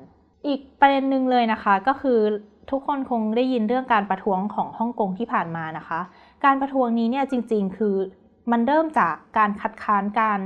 [0.47, 2.19] อีกประเด็นหนึ่งเลยนะคะก็คือ
[2.71, 6.01] ทุกคนคงได้ยินเรื่องการประท้วงของฮ่องกงที่ผ่านมานะคะ
[6.45, 7.97] การประท้วงนี้เนี่ยจริงๆ คือ
[8.51, 10.41] มันเริ่มจากการคัดค้านการ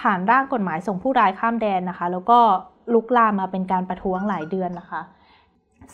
[0.00, 2.38] ผ่านร่างกฎหมายส่งผู้ร้ายข้ามแดนนะคะ แล้วก็
[2.94, 5.02] ลุกลามมาเป็นการประท้วงหลายเดือนนะคะ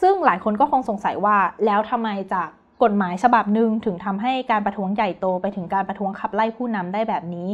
[0.01, 2.49] ซึ่งหลายคนก็คงสงสัยว่าแล้วทำไมจาก
[2.83, 7.49] กฎหมายฉบับหนึ่งถึงทำให้การประท้วงใหญ่โตไปถึงการประท้วงขับไล่ผู้นำได้แบบนี้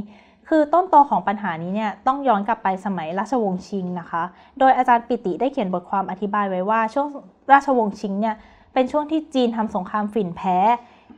[0.54, 4.22] คือต้นตอของปัญหานี้เนี่ยต้องย้อนกลับไปสมัยราชวงศ์ชิงนะคะ
[4.58, 7.06] โดยอาจารย์ปิติได้เขียนบทความอธิบายไว้ว่า ช่วง
[7.52, 8.34] ราชวงศ์ชิงเนี่ย
[8.74, 10.56] เป็นช่วงที่จีนทำสงครามฝิ่นแพ้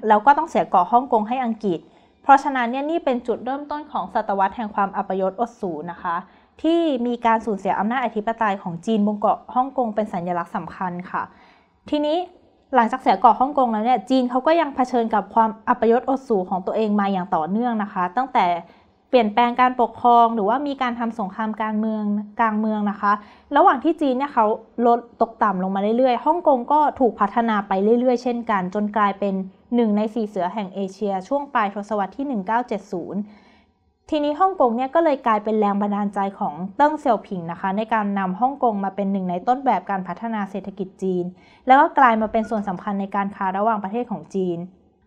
[0.09, 1.79] แล้วก็ต้องเสียเกาะฮ่องกงให้อังกฤษ
[2.23, 6.17] เพราะฉะนั้นเนี่ยนี่เป็นจุดเริ่มต้นของศตวรรษแห่งความอัปยศอดสูนะคะ
[6.63, 11.23] ที่มีการสูญเสียอำนาจอธิปไตยของจีนบนเกาะฮ่องกงเป็นสัญลักษณ์สำคัญค่ะ
[11.91, 12.19] ทีนี้
[12.75, 18.47] หลังจากเสียเกาะฮ่องกงแล้วเนี่ยจีนเขาก็ยังเผชิญกับความอัปยศอดสูของตัวเองมาอย่างต่อเนื่องนะคะ ตั้งแต่
[19.17, 22.03] ปลี่ยนแปลงการปกครองหรือว่ามีการทำสงครามการเมือง
[22.41, 23.13] กลางเมืองนะคะ
[23.57, 24.47] ระหว่างที่จีนเนี่ยเขา
[24.87, 29.35] ลดตกต่ำลงมาเรื่อยๆฮ่องกงก็ถูกพัฒนาไปเรื่อยๆ เช่นกัน จนกลายเป็น
[29.75, 32.27] หนึ่งในสี่เสือแห่งเอเชีย ช่วงปลายทศวรรษที่
[33.33, 41.25] 1970 ทีนี้ฮ่องกงเนี่ยก็เลยกลายเป็นแรงบันดาลใจของเติ้งเซี่ยวผิงนะคะ ในการนำฮ่องกงมาเป็นหนึ่งในต้นแบบการพัฒนาเศรษฐกิจจีน
[41.67, 44.59] แล้วก็กลายมาเป็นส่วนสำคัญในการค้าระหว่างประเทศของจีน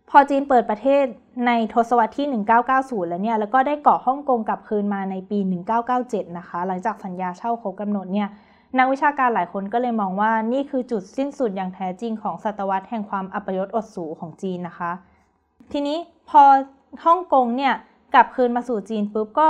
[0.09, 1.05] พอจีนเปิดประเทศ
[1.47, 2.27] ในทศวรรษที่
[2.67, 5.39] 1990 แล้วเนี่ย แล้วก็ได้เกาะฮ่องกงกลับคืนมาในปี
[5.87, 8.27] 1997 นะคะ หลังจากสัญญาเช่าครบกำหนดเนี่ย
[8.77, 14.91] นักวิชาการหลายคนก็เลยมองว่านี่คือจุดสิ้นสุดอย่างแท้จริงของศตวรรษแห่งความอัปยศอดสูของจีนนะคะ
[15.71, 15.97] ทีนี้
[16.29, 16.41] พอ
[17.05, 17.73] ฮ่องกงเนี่ย
[18.13, 19.49] กลับคืนมาสู่จีนปุ๊บก็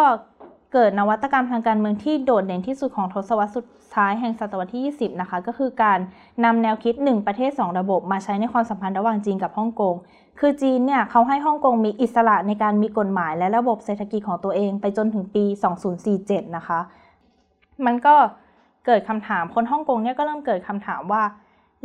[0.73, 3.65] เกิดนวัตกรรมทางการเมืองที่โดดเด่นที่สุดของทศวรรษสุด
[3.95, 5.99] ท้ายแห่งศตวรรษที่ 20 นะคะ ก็คือการ
[6.43, 9.95] นำแนวคิด 1 ประเทศ 2 ระบบมาใช้ในความสัมพันธ์ระหว่างจีนกับฮ่องกง
[10.39, 15.43] คือจีนเนี่ยเขาให้ฮ่องกงมีอิสระในการมีกฎหมายและระบบเศรษฐกิจของตัวเองไปจนถึงปี
[15.99, 16.79] 2047 นะคะ
[17.85, 18.15] มันก็
[18.85, 21.23] เกิดคำถามคนฮ่องกงเนี่ยก็เริ่มเกิดคำถามว่า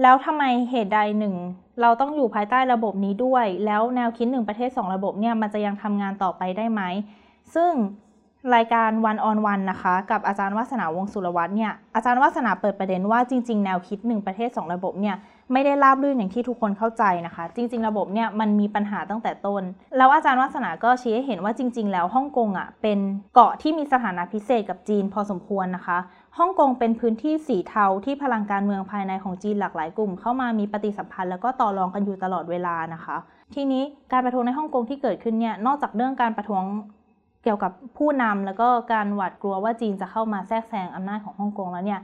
[0.02, 1.34] แล้วทำไมเหตุใดหนึ่ง
[1.80, 6.82] เราต้องอยู่ภายใต้ระบบนี้ด้วย แล้วแนวคิดหนึ่งประเทศ 2 ระบบเนี่ยมันจะยังทำงานต่อไปได้ไหม
[7.54, 7.72] ซึ่ง
[8.54, 15.16] รายการ One on One นนะคะ กับอาจารย์วัฒนาวงศ์สุรวัตรเนี่ยอาจารย์วัฒนาเปิดประเด็นว่าจริง ๆ แนวคิด1ประเทศ 2 ระบบเนี่ย
[15.52, 19.62] ไม่ได้ราบรื่นอย่างที่ทุกคนเข้าใจนะคะ จริง ๆ ระบบเนี่ยมันมีปัญหาตั้งแต่ต้น
[19.96, 22.98] แล้วอาจารย์วัฒนาก็ชี้ให้เห็นว่าจริง ๆ แล้วฮ่องกงอะเป็น
[23.34, 25.98] เกาะที่มีสถานะพิเศษกับจีนพอสมควรนะคะ
[26.38, 33.16] ฮ่องกงเป็นพื้นที่สีเทาที่พลังการเมืองภายในของจีนหลากหลายกลุ่ม เข้ามามีปฏิสัมพันธ์แล้วก็ต่อรองกันอยู่ตลอดเวลานะคะ
[33.54, 36.64] ทีนี้การประท้วงในฮ่องกงที่เกิดขึ้นเนี่ยนอกจากเรื่องการประท้วง
[37.44, 42.00] เกี่ยวกับผู้นำแล้วก็การหวาดกลัวว่าจีนจะเข้ามาแทรกแซงอำนาจของฮ่องกงแล้วเนี่ย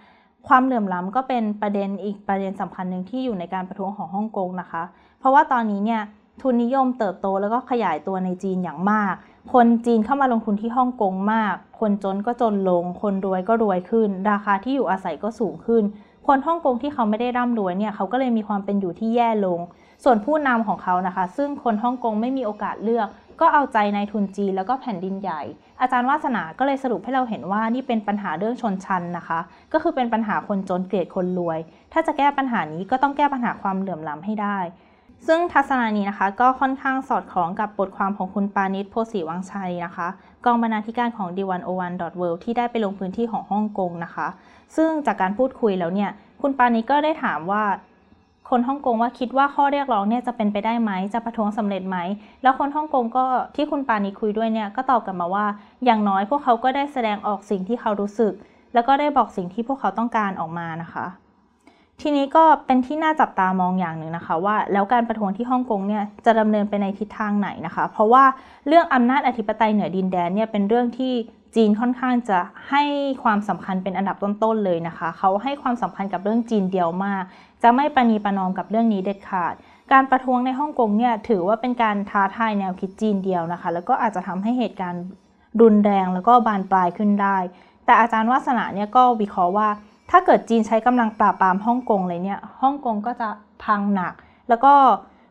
[0.46, 4.83] ความเหลื่อมล้ำก็เป็นประเด็นอีกประเด็นสำคัญหนึ่งที่อยู่ในการประท้วงของฮ่องกงนะคะ
[5.18, 6.03] เพราะว่าตอนนี้เนี่ย
[6.40, 9.14] ทุนนิยมเติบโตแล้วก็ขยายตัวในจีนอย่างมาก
[9.53, 15.83] คนจีนเข้ามาลงทุนที่ฮ่องกงมาก คนจนก็จนลง คนรวยก็รวยขึ้น ราคาที่อยู่อาศัยก็สูงขึ้น
[16.27, 19.61] คนฮ่องกงที่เขาไม่ได้ร่ำรวยเนี่ยเขาก็เลยมีความเป็นอยู่ที่แย่ลง
[20.05, 23.09] ส่วนผู้นำของเขานะคะ ซึ่งคนฮ่องกงไม่มีโอกาสเลือก
[23.40, 25.42] ก็เอาใจในทุนจีนแล้วก็แผ่นดินใหญ่
[25.81, 29.41] อาจารย์วาสนาก็เลยสรุปให้เราเห็นว่านี่เป็นปัญหาเรื่องชนชั้นนะคะ
[29.73, 31.59] ก็คือเป็นปัญหาคนจนเกลียดคนรวย
[31.93, 34.59] ถ้าจะแก้ปัญหานี้ก็ต้องแก้ปัญหาความเหลื่อมล้ำให้ได้
[35.27, 40.09] ซึ่งทัศนานี้นะคะ ก็ค่อนข้างสอดคล้องกับบทความของคุณปานิชโพสีวังชัยนะคะ
[40.45, 44.29] กองบรรณาธิการของ d101.world ที่ได้ไปลงพื้นที่ของฮ่องกงนะคะ
[44.77, 46.11] ซึ่งจากการพูดคุยแล้วเนี่ย
[46.43, 47.62] คุณปานิชก็ได้ถามว่า
[48.50, 51.96] คนฮ่องกงว่าคิดว่าข้อเรียกร้องเนี่ยจะเป็นไปได้ไหมจะประท้วงสำเร็จไหม
[52.42, 53.24] แล้วคนฮ่องกงก็
[53.56, 55.46] ที่คุณปานีคุยด้วยเนี่ยก็ตอบกลับมาว่า
[55.84, 58.32] อย่างน้อยพวกเขาก็ได้แสดงออกสิ่งที่เขารู้สึก
[58.74, 61.06] แล้วก็ได้บอกสิ่งที่พวกเขาต้องการออกมานะคะ
[62.00, 68.24] ทีนี้ก็เป็นที่น่าจับตามองอย่างหนึ่งนะคะ ว่าแล้วการประท้วงที่ฮ่องกงเนี่ยจะดำเนินไปในทิศทางไหนนะคะ เพราะว่า
[68.66, 71.12] เรื่องอำนาจอธิปไตยเหนือดินแดนเนี่ยเป็นเรื่องที่
[71.54, 72.38] จีนค่อนข้างจะ
[72.70, 72.82] ให้
[73.22, 77.22] ความสำคัญเป็นอันดับต้นๆเลยนะคะ เขาให้ความสำคัญกับเรื่องจีนเดียวมาก
[77.62, 79.54] จะไม่ประนีประนอมกับเรื่องนี้เด็ดขาด
[79.92, 85.04] การประท้วงในฮ่องกงเนี่ยถือว่าเป็นการท้าทายแนวคิดจีนเดียวนะคะ แล้วก็อาจจะทำให้เหตุการณ์
[85.61, 87.37] รุนแรงแล้วก็บานปลายขึ้นได้
[87.84, 89.68] แต่อาจารย์วาสนาเนี่ยก็วิเคราะห์ว่า
[90.11, 93.28] ถ้าเกิดจีนใช้กำลังปราบปรามฮ่องกงเลยเนี่ย ฮ่องกงก็จะ
[93.64, 94.14] พังหนัก
[94.48, 94.74] แล้วก็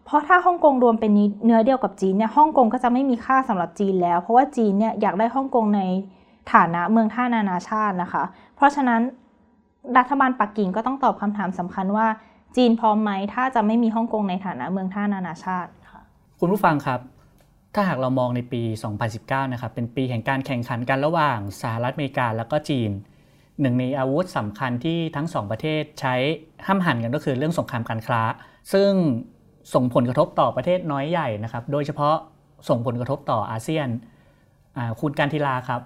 [0.08, 1.12] เพราะถ้าฮ่องกงรวมเป็น
[1.46, 5.82] เนื้อเดียวกับจีนเนี่ยฮ่องกงก็จะไม่มีค่าสำหรับจีนแล้ว เพราะว่าจีนเนี่ยอยากได้ฮ่องกงใน
[6.54, 8.24] ฐานะเมืองท่านานาชาตินะคะ
[8.56, 9.02] เพราะฉะนั้น
[9.98, 12.08] รัฐบาลปักกิ่งก็ต้องตอบคำถามสำคัญว่า
[12.58, 16.02] จีนพร้อมไหมถ้าจะไม่มีฮ่องกงในฐานะเมืองท่านานาชาติค่ะ
[16.39, 17.00] คุณผู้ฟังครับ
[17.76, 18.62] ถ้าหากเรามองในปี
[19.08, 22.91] 2019 นะครับเป็นปีแห่งการแข่งขันกันระหว่างสหรัฐอเมริกาแล้วก็จีน
[23.62, 26.15] หนึ่งในอาวุธสำคัญที่ทั้งสองประเทศใช้
[26.65, 28.22] ห้ามหันกันก็คือเรื่องสงครามการค้า
[28.74, 28.91] ซึ่ง
[29.73, 32.15] ส่งผลกระทบต่อประเทศน้อยใหญ่นะครับ โดยเฉพาะ
[32.69, 33.88] ส่งผลกระทบต่ออาเซียน
[35.01, 35.82] คุณการทีลาครับ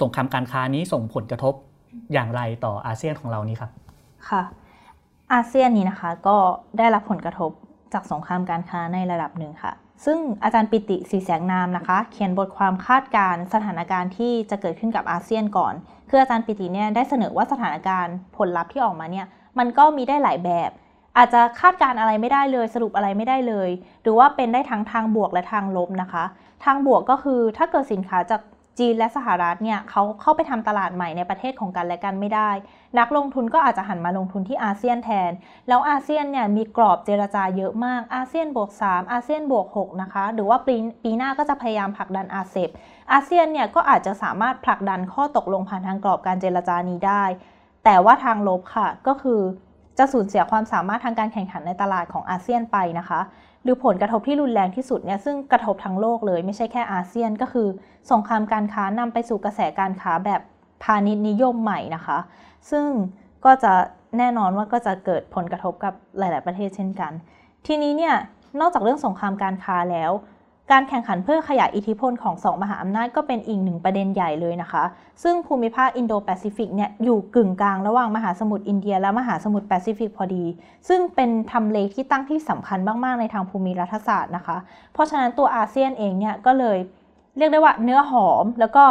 [0.00, 1.54] สงครามการค้านี้ส่งผลกระทบ
[2.12, 3.70] อย่างไรต่ออาเซียนของเรานี้ครับ
[4.28, 4.42] ค่ะ
[5.32, 6.36] อาเซียนนี้นะคะก็
[6.78, 7.50] ได้รับผลกระทบ
[7.92, 9.72] จากสงครามการค้าในระดับหนึ่งค่ะ
[10.04, 15.74] ซึ่งอาจารย์ปิติสีแสงนามนะคะ เขียนบทความคาดการสถานการณ์ที่จะเกิดขึ้นกับอาเซียนก่อน
[16.10, 19.26] คืออาจารย์ปิติเนี่ยได้เสนอว่าสถานการณ์ผลลัพธ์ที่ออกมาเนี่ย
[19.58, 20.70] มันก็มีได้หลายแบบ
[21.16, 23.70] อาจจะคาดการอะไรไม่ได้เลยสรุปอะไรไม่ได้เลย
[24.02, 26.24] หรือว่าเป็นได้ทั้งทางบวกและทางลบนะคะ
[26.64, 28.40] ทางบวกก็คือถ้าเกิดสินค้าจาก
[28.78, 32.50] จีนและสหรัฐเนี่ยเขาเข้าไปทำตลาดใหม่ในประเทศของกันและกันไม่ได้
[32.98, 35.30] นักลงทุนก็อาจจะหันมาลงทุนที่อาเซียนแทน
[35.68, 40.74] แล้วอาเซียนเนี่ยมีกรอบเจรจาเยอะมากอาเซียนบวก 3 อาเซียนบวก 6 นะคะ หรือว่าปี
[41.04, 42.68] ปีหน้าก็จะพยายามผลักดันอาเซบ
[43.12, 47.24] อาเซียนเนี่ยก็อาจจะสามารถผลักดันข้อตกลงผ่านทางกรอบการเจรจานี้ได้
[47.84, 49.40] แต่ว่าทางลบค่ะก็คือ
[49.98, 53.20] จะสูญเสียความสามารถทางการแข่งขันในตลาดของอาเซียนไปนะคะ
[53.62, 57.68] หรือผลกระทบที่รุนแรงที่สุดเนี่ยซึ่งกระทบทั้งโลกเลยไม่ใช่แค่อาเซียนก็คือ
[58.10, 60.40] สงครามการค้านำไปสู่กระแสการค้าแบบ
[60.82, 62.18] พาณิชย์นิยมใหม่นะคะ
[62.70, 62.86] ซึ่ง
[63.44, 63.72] ก็จะ
[64.18, 67.12] แน่นอนว่าก็จะเกิดผลกระทบกับหลาย ๆ ประเทศเช่นกัน
[67.66, 68.14] ทีนี้เนี่ย
[68.60, 70.10] นอกจากเรื่องสงครามการค้าแล้ว
[70.72, 74.84] การแข่งขันเพื่อขยายอิทธิพลของสองมหาอำนาจก็เป็นอีกหนึ่งประเด็นใหญ่เลยนะคะ
[75.22, 80.44] ซึ่งภูมิภาคอินโดแปซิฟิกเนี่ยอยู่กึ่งกลางระหว่างมหาสมุทรอินเดีย และมหาสมุทรแปซิฟิกพอดี
[80.88, 84.56] ซึ่งเป็นทำเลที่ตั้งที่สำคัญมาก ๆ ในทางภูมิรัฐศาสตร์นะคะ
[84.92, 86.78] เพราะฉะนั้นตัวอาเซียนเองเนี่ยก็เลย
[87.38, 88.84] เรียกได้ว่าเนื้อหอมแล้วก็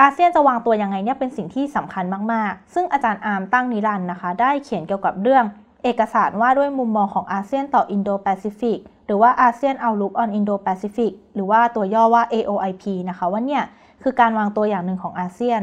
[0.00, 5.44] อาเซียนจะวางตัวยังไงเนี่ยเป็นสิ่งที่สำคัญมาก ๆ ซึ่งอาจารย์อาร์มตั้งนิรันดรนะคะ ได้เขียนเกี่ยวกับเรื่อง
[5.84, 13.62] เอกสารว่าด้วยมุมมองของอาเซียนต่ออินโดแปซิฟิก หรือว่า ASEAN Outlook on Indo-Pacific หรือว่าตัวย่อว่า AOIP นะคะว่าเนี่ย
[14.02, 15.60] คือการวางตัวอย่างหนึ่งของอาเซียน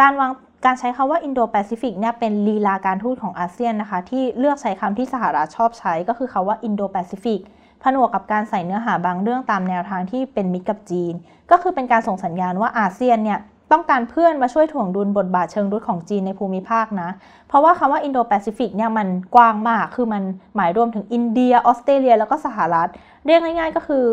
[0.00, 0.30] การวาง
[0.64, 7.40] การใช้คำว่า Indo-Pacific เนี่ยเป็นลีลาการทูตของอาเซียนนะคะ ที่เลือกใช้คำที่สหรัฐชอบใช้ก็คือคำว่า Indo-Pacific
[7.82, 11.14] ผนวกกับการใส่เนื้อหาบางเรื่องตามแนวทางที่เป็นมิตรกับจีน
[11.50, 13.38] ก็คือเป็นการส่งสัญญาณว่าอาเซียนเนี่ย
[13.72, 17.10] ต้องการเพื่อนมาช่วยถ่วงดุลบทบาทเชิงรุกของจีนในภูมิภาคนะ
[17.48, 20.22] เพราะว่าคำว่าอินโดแปซิฟิกเนี่ยมันกว้างมาก คือมัน
[20.56, 22.88] หมายรวมถึงอินเดีย ออสเตรเลีย แล้วก็สหรัฐ
[23.26, 24.04] เรียกง่ายๆ ก็คือ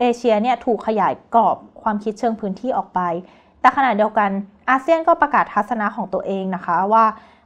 [0.00, 3.00] เอเชียเนี่ยถูกขยายกรอบความคิดเชิงพื้นที่ออกไป
[3.60, 4.30] แต่ขณะเดียวกัน
[4.70, 7.04] อาเซียนก็ประกาศทัศนะของตัวเองนะคะว่า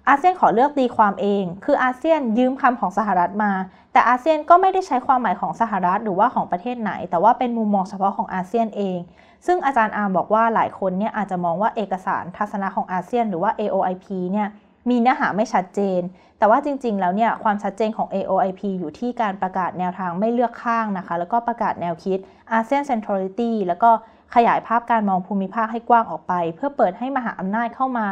[0.08, 3.52] อาเซียนขอเลือกตีความเอง คืออาเซียนยืมคำของสหรัฐมา
[3.92, 8.98] แต่อาเซียนก็ไม่ได้ใช้ความหมายของสหรัฐหรือว่าของประเทศไหน แต่ว่าเป็นมุมมองเฉพาะของอาเซียนเอง
[9.46, 14.48] ซึ่งอาจารย์อาร์มบอกว่าหลายคนเนี่ยอาจจะมองว่าเอกสารทัศนะของอาเซียนหรือว่า AOIP เนี่ย
[14.90, 16.00] มีเนื้อหาไม่ชัดเจน
[16.38, 22.18] แต่ว่าจริง ๆ แล้วเนี่ยความชัดเจนของ AOIP อยู่ที่การประกาศแนวทางไม่เลือกข้างนะคะ แล้วก็ประกาศแนวคิด
[22.58, 23.90] ASEAN Centrality แล้วก็
[24.34, 28.06] ขยายภาพการมองภูมิภาคให้กว้างออกไป เพื่อเปิดให้มหาอำนาจเข้ามา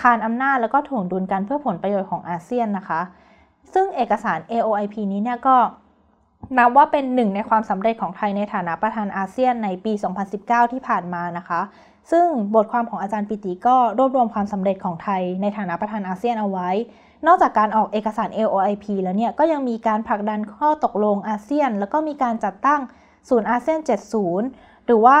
[0.00, 3.00] คานอำนาจแล้วก็ถ่วงดุลกันเพื่อผลประโยชน์ของอาเซียนนะคะ
[3.74, 5.56] ซึ่งเอกสาร AOIP นี้เนี่ยก็
[6.58, 9.92] นับว่าเป็นหนึ่งในความสำเร็จของไทยในฐานะประธานอาเซียนในปี
[10.32, 11.60] 2019 ที่ผ่านมานะคะ
[12.10, 16.70] ซึ่งบทความของอาจารย์ปิติก็รวบรวมความสำเร็จของไทยในฐานะประธานอาเซียนเอาไว้
[17.26, 22.80] นอกจากการออกเอกสาร AOIP แล้วเนี่ย ก็ยังมีการผลักดันข้อตกลงอาเซียน แล้วก็มีการจัดตั้ง
[23.28, 23.78] ศูนย์อาเซียน
[24.32, 25.18] 70 หรือว่า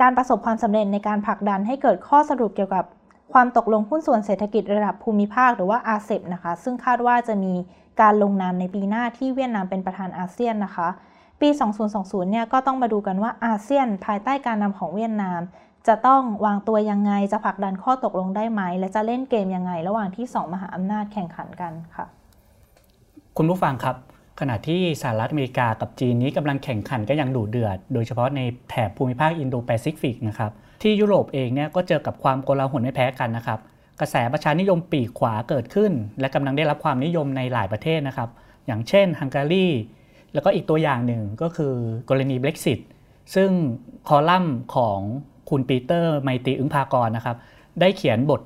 [0.00, 2.84] การประสบความสำเร็จในการผลักดันให้เกิดข้อสรุปเกี่ยวกับ
[3.32, 7.54] ความตกลงหุ้นส่วนเศรษฐกิจระดับภูมิภาคหรือว่าอาเซบนะคะ ซึ่งคาดว่าจะมี
[8.00, 10.88] การลงนามในปีหน้าที่เวียดนามเป็นประธานอาเซียนนะคะ
[11.40, 11.48] ปี
[11.90, 15.40] 2020 เนี่ยก็ต้องมาดูกันว่าอาเซียนภายใต้การนำของเวียดนาม
[15.88, 22.06] จะต้องวางตัวยังไงจะผลักดันข้อตกลงได้ไหม และจะเล่นเกมยังไง ระหว่างที่ 2 มหาอำนาจแข่งขันกันค่ะ
[23.36, 23.96] คุณผู้ฟังครับ
[24.40, 30.50] ขณะที่สหรัฐอเมริกากับจีนนี้กำลังแข่งขันกันอย่างดุเดือด โดยเฉพาะในแถบภูมิภาคอินโดแปซิฟิกนะครับ
[30.82, 33.58] ที่ยุโรปเองเนี่ยก็เจอกับความโกลาหลไม่แพ้กันนะครับ
[34.00, 38.28] กระแสประชานิยมปีกขวาเกิดขึ้น และกำลังได้รับความนิยมในหลายประเทศนะครับ
[38.66, 39.68] อย่างเช่นฮังการี
[40.34, 41.74] แล้วก็อีกตัวอย่างหนึ่งก็คือ
[42.08, 42.80] กรณี Brexit
[43.34, 43.50] ซึ่ง
[44.08, 45.00] คอลัมน์ของ
[45.50, 47.36] คุณปีเตอร์ไมตรีอึ๊งภากรณ์นะครับ
[47.80, 48.42] ได้เขียนบท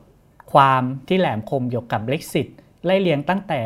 [0.53, 2.47] ความที่แหลมคมเกี่ยวกับ Brexit
[2.85, 3.61] ไล่เลียงตั้งแต่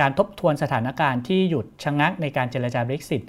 [0.00, 3.22] การทบทวนสถานการณ์ที่หยุดชะงักในการเจรจา Brexit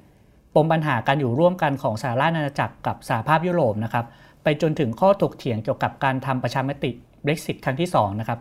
[0.55, 4.05] ปมปัญหาการอยู่ร่วมกันของสหราชอาณาจักรกับสหภาพยุโรปนะครับ
[4.43, 6.91] ไปจนถึงข้อถกเถียงเกี่ยวกับการทำประชามติ
[7.25, 8.39] Brexit ครั้งที่2นะครับ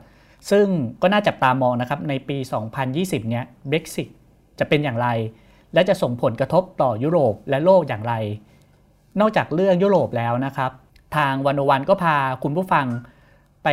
[0.51, 0.67] ซึ่ง
[1.03, 2.37] ก็น่าจับตามองนะครับในปี
[2.85, 4.09] 2020 เนี้ย Brexit
[4.59, 5.09] จะเป็นอย่างไร
[5.75, 8.15] และจะส่งผลกระทบต่อยุโรปและโลกอย่างไร
[9.21, 10.71] นอกจากเรื่องยุโรปแล้วนะครับ
[11.17, 12.87] ทางวันวันก็พาคุณผู้ฟัง
[13.65, 13.69] ไป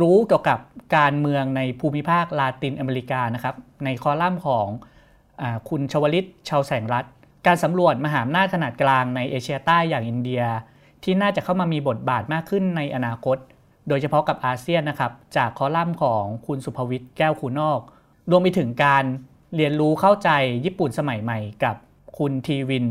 [0.00, 0.58] รู้เกี่ยวกับ
[0.96, 4.68] การเมืองในภูมิภาคลาตินอเมริกานะครับ ในคอลัมน์ของ
[5.40, 7.04] อคุณชวลิตชาวแสงรัฐ
[7.46, 10.42] การสำรวจมหาอำนาจขนาดกลางในเอเชียใต้อย่างอินเดีย
[11.04, 13.36] ที่น่าจะเข้ามามีบทบาทมากขึ้นในอนาคต
[13.88, 17.80] โดยเฉพาะกับอาเซียนนะครับ จากคอลัมน์ของคุณสุภวิทย์แก้วคูนอก
[18.30, 19.04] รวมไปถึงการ
[19.56, 20.30] เรียนรู้เข้าใจ
[20.64, 21.76] ญี่ปุ่นสมัยใหม่กับ
[22.18, 22.84] คุณทีวิน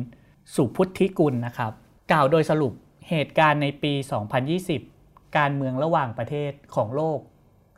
[0.56, 1.72] สุพุทธิกุลนะครับ
[2.12, 2.74] กล่าวโดยสรุป
[3.10, 3.94] เหตุการณ์ในปี
[4.66, 7.20] 2020 การเมืองระหว่างประเทศของโลก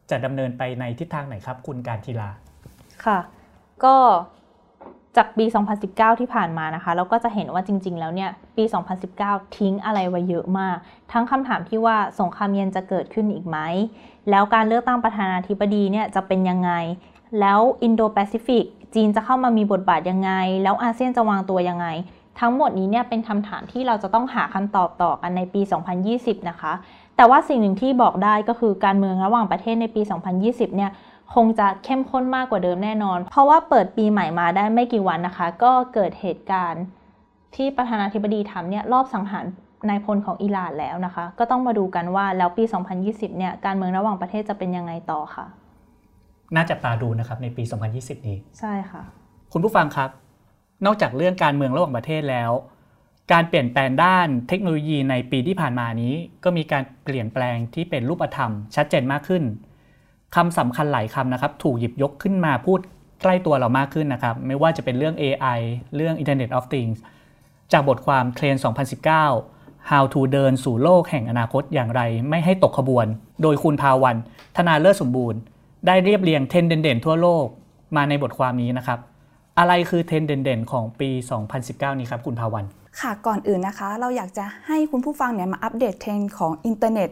[0.09, 2.29] จะดำเนินไปในทิศทางไหนครับ คุณการทีลา
[3.05, 3.19] ค่ะ
[3.83, 3.95] ก็
[5.17, 5.45] จากปี
[5.83, 8.63] 2019 ที่ผ่านมานะคะ เราก็จะเห็นว่าจริง ๆ แล้วเนี่ย ปี
[9.09, 10.77] 2019 ทิ้งอะไรไว้เยอะมาก
[11.11, 13.57] ทั้งคำถามที่ว่าสงครามเย็นจะเกิดขึ้นอีกไหม
[14.29, 16.71] แล้วการเลือกตั้งประธานาธิบดีเนี่ยจะเป็นยังไง
[17.39, 20.31] แล้วอินโดแปซิฟิกจีนจะเข้ามามีบทบาทยังไง
[20.63, 21.87] แล้วอาเซียนจะวางตัวยังไง
[22.39, 25.61] ทั้งหมดนี้เนี่ยเป็นคำถามที่เราจะต้องหาคำตอบต่อกันในปี
[26.05, 26.73] 2020 นะคะ
[27.15, 30.01] แต่ว่าสิ่งหนึ่งที่บอกได้ก็คือการเมืองระหว่างประเทศในปี
[30.39, 30.91] 2020 เนี่ย
[31.33, 36.83] คงจะเข้มข้นมากกว่าเดิมแน่นอน เพราะว่าเปิดปีใหม่มาได้ไม่กี่วันนะคะ ก็เกิดเหตุการณ์
[37.55, 39.45] ที่ประธานาธิบดีทำเนี่ยรอบสังหาร
[39.89, 42.63] นายพลของอิหร่านแล้วนะคะ ก็ต้องมาดูกันว่าแล้วปี
[43.01, 45.45] 2020 เนี่ยการเมืองระหว่างประเทศจะเป็นยังไงต่อค่ะ
[46.55, 47.63] น่าจับตาดูนะครับในปี
[47.95, 49.01] 2020 นี้ ใช่ค่ะ
[49.53, 50.09] คุณผู้ฟังครับ
[50.85, 52.51] นอกจากเรื่องการเมืองระหว่างประเทศแล้ว
[53.31, 56.13] การเปลี่ยนแปลงด้านเทคโนโลยีในปีที่ผ่านมานี้
[56.43, 59.43] ก็มีการเปลี่ยนแปลงที่เป็นรูปธรรมชัดเจนมากขึ้น
[60.35, 62.79] คำสำคัญหลายคำนะครับถูกหยิบยกขึ้นมาพูด
[63.21, 65.59] ใกล้ตัวเรามากขึ้นนะครับ ไม่ว่าจะเป็นเรื่อง AI
[65.95, 66.97] เรื่อง Internet of Things
[67.71, 68.55] จากบทความเทรน
[69.21, 73.05] 2019 How to เดินสู่โลกแห่งอนาคตอย่างไรไม่ให้ตกขบวน
[73.41, 74.15] โดยคุณภาวัน
[74.57, 75.39] ธนาเลิศสมบูรณ์
[75.87, 77.45] ได้เรียบเรียงเทรนด์เด่นๆทั่วโลก
[77.95, 78.99] มาในบทความนี้นะครับ
[79.59, 81.09] อะไรคือเทรนด์เด่นๆ ของปี
[81.55, 82.65] 2019 นี้ครับคุณภาวัน
[83.01, 87.09] ค่ะก่อนอื่นนะคะ เราอยากจะให้คุณผู้ฟังเนี่ยมาอัปเดตเทรนด์ของอินเทอร์เน็ต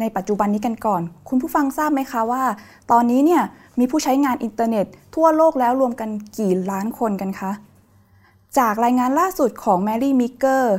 [0.00, 2.42] ในปัจจุบันนี้กันก่อน คุณผู้ฟังทราบไหมคะว่า
[2.90, 3.42] ตอนนี้เนี่ย
[3.78, 6.08] มีผู้ใช้งานอินเทอร์เน็ต ทั่วโลกแล้วรวมกัน
[6.38, 7.52] กี่ล้านคนกันคะ
[8.58, 10.76] จากรายงานล่าสุดของ Mary Meeker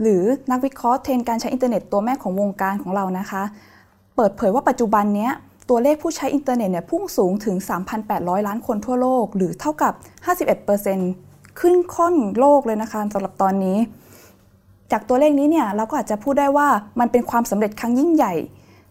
[0.00, 3.42] หรือนักวิเคราะห์เทรนด์การใช้อินเทอร์เน็ตตัวแม่ของวงการของเรานะคะ
[4.16, 5.32] เปิดเผยว่าปัจจุบันเนี้ย
[5.70, 7.56] ตัวเลขผู้ใช้อินเทอร์เน็ตเนี่ยพุ่งสูงถึง
[8.02, 9.92] 3,800 ล้านคนทั่วโลก หรือเท่ากับ
[10.76, 13.78] 51%ครึ่งค่อนโลกเลยนะคะสำหรับตอนนี้
[14.92, 16.68] จากตัวเลขนี้เนี่ยเราก็อาจจะพูดได้ว่า
[17.00, 18.34] มันเป็นความสำเร็จครั้งยิ่งใหญ่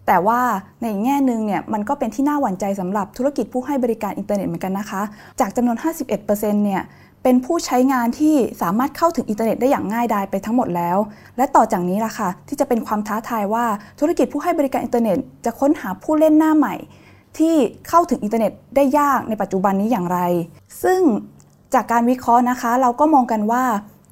[0.07, 0.41] แต่ว่า
[0.83, 5.01] ในแง่หนึ่งเนี่ยมันก็เป็นที่น่าหวั่นใจสำหรับธุรกิจผู้ให้บริการอินเทอร์เน็ตเหมือนกันนะคะ
[5.39, 5.77] จากจำนวน
[6.19, 6.83] 51%เนี่ย
[7.23, 10.97] เป็นผู้ใช้งานที่สามารถเข้าถึงอินเทอร์เน็ตได้อย่างง่ายดายไปทั้งหมดแล้ว
[11.37, 13.65] และต่อจากนี้ล่ะค่ะที่จะเป็นความท้าทายว่า
[13.99, 16.75] ธุรกิจผู้ให้บริการอินเทอร์เน็ต จะค้นหาผู้เล่นหน้าใหม่
[17.37, 17.55] ที่
[17.87, 20.19] เข้าถึงอินเทอร์เน็ตได้ยากในปัจจุบันนี้อย่างไร
[20.83, 20.99] ซึ่ง
[21.73, 23.63] จากการวิเคราะห์นะคะ เราก็มองกันว่า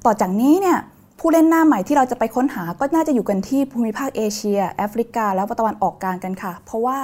[0.06, 0.78] ต่อจากนี้เนี่ย
[1.18, 6.98] ผู้เล่นหน้าใหม่ที่เราจะไปค้นหาก็น่าจะอยู่กันที่ภูมิภาคเอเชีย แอฟริกา แล้วตะวันออกกลางกันค่ะ เพราะว่า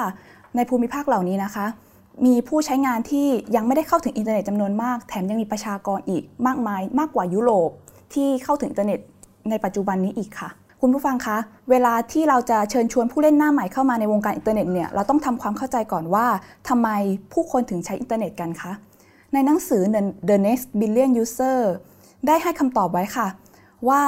[0.56, 1.66] ในภูมิภาคเหล่านี้นะคะ
[2.26, 7.70] มีผู้ใช้งานที่ยังไม่ได้เข้าถึงอินเทอร์เน็ตจำนวนมาก แถมยังมีประชากรอีกมากมาย มากกว่ายุโรป
[8.14, 9.00] ที่เข้าถึงอินเทอร์เน็ต
[9.50, 10.48] ในปัจจุบันนี้อีกค่ะ
[10.80, 11.38] คุณผู้ฟังคะ
[11.70, 16.26] เวลาที่เราจะเชิญชวนผู้เล่นหน้าใหม่เข้ามาในวงการอินเทอร์เน็ตเนี่ยเราต้องทำความเข้าใจก่อนว่า
[16.68, 16.88] ทำไม
[17.32, 18.72] ผู้คนถึงใช้อินเทอร์เน็ตกันคะ
[19.32, 19.82] ในหนังสือ
[20.28, 21.58] The Next Billion User
[22.26, 23.26] ได้ให้คำตอบไว้ค่ะ
[23.88, 24.02] ว่า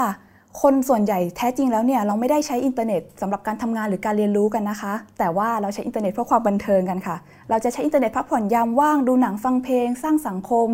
[0.62, 7.16] คนส่วนใหญ่แท้จริงแล้วเนี่ยเราไม่ได้ใช้อินเทอร์เน็ตสำหรับการทำงานหรือการเรียนรู้กันนะคะ แต่ว่าเราใช้อินเทอร์เน็ตเพื่อความบันเทิงกันค่ะ
[7.50, 10.68] เราจะใช้อินเทอร์เน็ตพักผ่อนยามว่างดูหนังฟังเพลง สร้างสังคม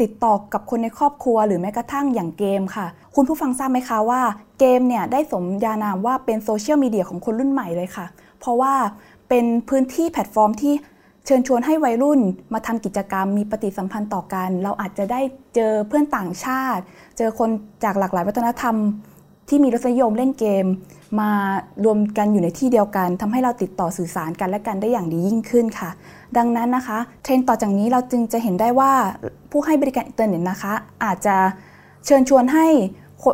[0.00, 4.22] ติดต่อกับคนในครอบครัว หรือแม้กระทั่งอย่างเกมค่ะ คุณผู้ฟังทราบไหมคะว่า
[4.60, 8.06] เกมเนี่ยได้สมญานามว่าเป็นโซเชียลมีเดียของคนรุ่นใหม่เลยค่ะ
[8.40, 8.74] เพราะว่า
[9.28, 10.74] เป็นพื้นที่แพลตฟอร์มที่
[11.28, 12.20] เชิญชวนให้วัยรุ่น
[12.52, 15.20] มาทำกิจกรรมมีปฏิสัมพันธ์ต่อกัน เราอาจจะได้
[15.54, 16.82] เจอเพื่อนต่างชาติ
[17.18, 17.50] เจอคน
[17.84, 18.74] จากหลากหลายวัฒนธรรม
[19.48, 20.66] ที่มีรสนิยมเล่นเกม
[21.20, 21.30] มา
[21.84, 25.90] รวมกันอยู่ในที่เดียวกันทำให้เราติดต่อสื่อสารกันและกันได้อย่างดียิ่งขึ้นค่ะ
[26.36, 28.92] ดังนั้นนะคะ เทรนด์ต่อจากนี้เราจึงจะเห็นได้ว่า
[29.50, 30.72] ผู้ให้บริการอินเทอร์เน็ตนะคะ
[31.04, 31.36] อาจจะ
[32.06, 32.66] เชิญชวนให้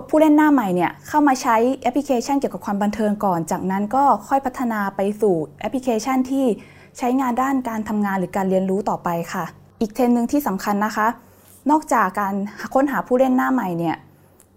[0.09, 6.47] ผู้เล่นหน้าใหม่เนี่ยเข้ามาใช้แอปพลิเคชันเกี่ยวกับความบันเทิงก่อน จากนั้นก็ค่อยพัฒนาไปสู่แอปพลิเคชันที่
[6.99, 9.45] ใช้งานด้านการทำงานหรือการเรียนรู้ต่อไปค่ะ
[9.81, 11.07] อีกเทรนด์หนึ่งที่สำคัญนะคะ
[11.71, 12.35] นอกจากการ
[12.75, 13.97] ค้นหาผู้เล่นหน้าใหม่เนี่ย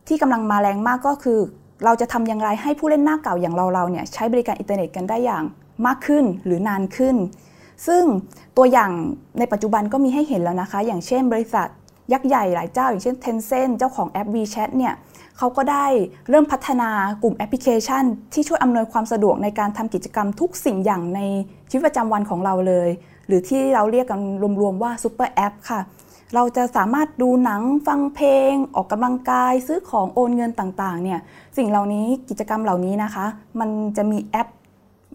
[0.07, 1.39] ที่กำลังมาแรงมากก็คือ
[1.85, 5.43] เราจะทำอย่างไรให้ผู้เล่นหน้าเก่าอย่างเราเราเนี่ยใช้บริการอินเทอร์เน็ตกันได้อย่าง
[5.85, 7.15] มากขึ้นหรือนานขึ้น
[7.87, 8.03] ซึ่ง
[8.57, 8.91] ตัวอย่าง
[9.39, 11.67] ในปัจจุบันก็มีให้เห็นแล้วนะคะ อย่างเช่นบริษัท
[12.13, 14.93] ยักษ์ใหญ่หลายเจ้า อย่างเช่น Tencent เจ้าของแอป WeChat เนี่ย
[15.37, 15.85] เขาก็ได้
[16.29, 16.89] เริ่มพัฒนา
[17.23, 21.21] กลุ่มแอปพลิเคชัน ที่ช่วยอำนวยความสะดวกในการทำกิจกรรมทุกสิ่งอย่างใน
[21.69, 22.89] ชีวิตประจำวันของเราเลย
[23.27, 24.21] หรือที่เราเรียกกัน
[24.61, 25.81] รวมๆว่าซูเปอร์แอปค่ะ
[26.35, 31.19] เราจะสามารถดูหนังฟังเพลง ออกกำลังกาย ซื้อของโอนเงินต่างๆเนี่ย
[31.57, 33.25] สิ่งเหล่านี้กิจกรรมเหล่านี้นะคะ
[33.59, 34.47] มันจะมีแอป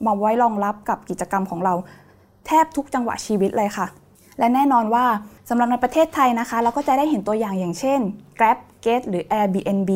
[0.07, 1.75] มาไว้รองรับกับกิจกรรมของเรา
[2.47, 3.87] แทบทุกจังหวะชีวิตเลยค่ะ
[4.39, 5.05] และแน่นอนว่า
[5.49, 8.01] สำหรับในประเทศไทยนะคะ เราก็จะได้เห็นตัวอย่างอย่างเช่น
[8.39, 9.90] Grab Get หรือ Airbnb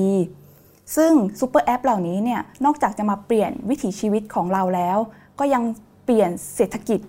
[0.96, 4.98] ซึ่งซูเปอร์แอปเหล่านี้เนี่ยนอกจากจะมาเปลี่ยนวิถีชีวิตของเราแล้ว
[5.38, 5.62] ก็ยัง
[6.04, 7.00] เปลี่ยนเศรษฐกิจ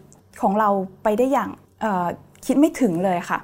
[0.41, 0.69] ของเรา
[1.03, 1.49] ไปได้อย่าง
[2.45, 3.39] คิดไม่ถึงเลยค่ะ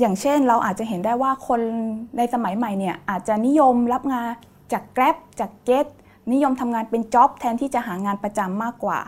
[0.00, 1.60] อย่างเช่นเราอาจจะเห็นได้ว่าคน
[2.16, 4.28] ในสมัยใหม่เนี่ยอาจจะนิยมรับงาน
[4.72, 5.86] จาก Grab จาก Get
[6.32, 9.00] นิยมทำงานเป็นจ็อบแทนที่จะหางานประจำมากกว่า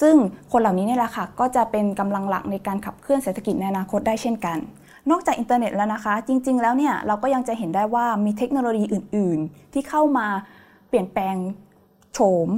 [0.00, 0.14] ซึ่ง
[0.52, 4.58] คนเหล่านี้เนี่ยแหละค่ะก็จะเป็นกำลังหลักในการขับเคลื่อนเศรษฐกิจในอนาคตได้เช่นกัน
[5.10, 10.26] นอกจากอินเทอร์เน็ตแล้วนะคะ จริง ๆ แล้วเนี่ยเราก็ยังจะเห็นได้ว่ามีเทคโนโลยีอื่น ๆ ที่เข้ามา
[10.88, 11.36] เปลี่ยนแปลง
[12.12, 12.48] โฉม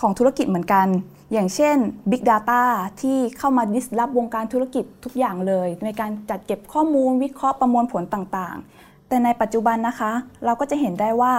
[0.00, 0.86] ของธุรกิจเหมือนกัน
[1.32, 1.76] อย่างเช่น
[2.10, 2.62] Big Data
[3.00, 10.12] ที่เข้ามาดิสรับวงการธุรกิจทุกอย่างเลย ในการจัดเก็บข้อมูลวิเคราะห์ประมวลผลต่าง ๆ แต่ในปัจจุบันนะคะ
[10.44, 11.34] เราก็จะเห็นได้ว่า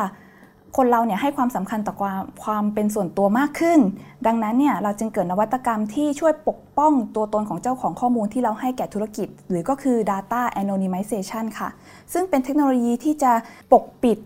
[0.77, 3.79] คนเราเนี่ยให้ความสำคัญต่อความความเป็นส่วนตัวมากขึ้น
[4.27, 11.69] ดังนั้นเนี่ยเราจึงเกิดนวัตกรรมที่ช่วยปกป้องตัวตนของเจ้าของข้อมูลที่เราให้แก่ธุรกิจ หรือก็คือ data anonymization ค่ะ
[12.13, 13.31] ซึ่งเป็นเทคโนโลยีที่จะ
[13.71, 14.17] ปกปิด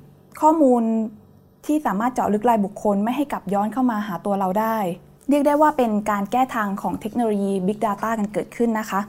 [0.41, 0.81] ข้อมูล
[1.65, 4.77] ที่สามารถเจาะลึกรายบุคคลไม่ให้กลับย้อนเข้ามาหาตัวเราได้
[5.29, 8.99] เรียกได้ว่าเป็นการแก้ทางของเทคโนโลยี Big Data กันเกิดขึ้นนะคะ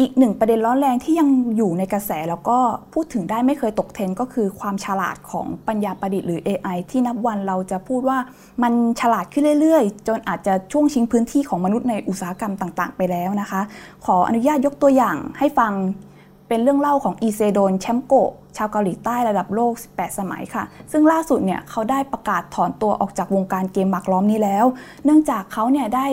[0.00, 2.58] อีกหนึ่งประเด็นร้อนแรงที่ยังอยู่ในกระแสแล้วก็
[2.92, 8.18] พูดถึงได้ไม่เคยตกเทรนก็คือความฉลาดของปัญญาประดิษฐ์หรือ AI ที่นับวันเราจะพูดว่า
[8.62, 13.60] มันฉลาดขึ้นเรื่อยๆ จนอาจจะช่วงชิงพื้นที่ของมนุษย์ในอุตสาหกรรมต่างๆ ไปแล้วนะคะ
[14.04, 15.72] ขออนุญาตยกตัวอย่างให้ฟัง
[16.48, 18.14] เป็นเรื่องเล่าของอีเซโดนแชมโก
[18.56, 24.64] ชาวเกาหลีใต้ระดับโลก 18 สมัยค่ะ ซึ่งล่าสุดเนี่ยเขาได้ประกาศถอนตัวออกจากวงการเกมหมากล้อมนี้แล้ว
[25.04, 26.06] เนื่องจากเขาเนี่ยได้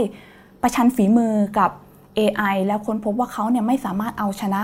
[0.61, 1.71] ประชันฝีมือกับ
[2.19, 4.61] AI แล้วค้นพบว่าเขาเนี่ยไม่สามารถเอาชนะ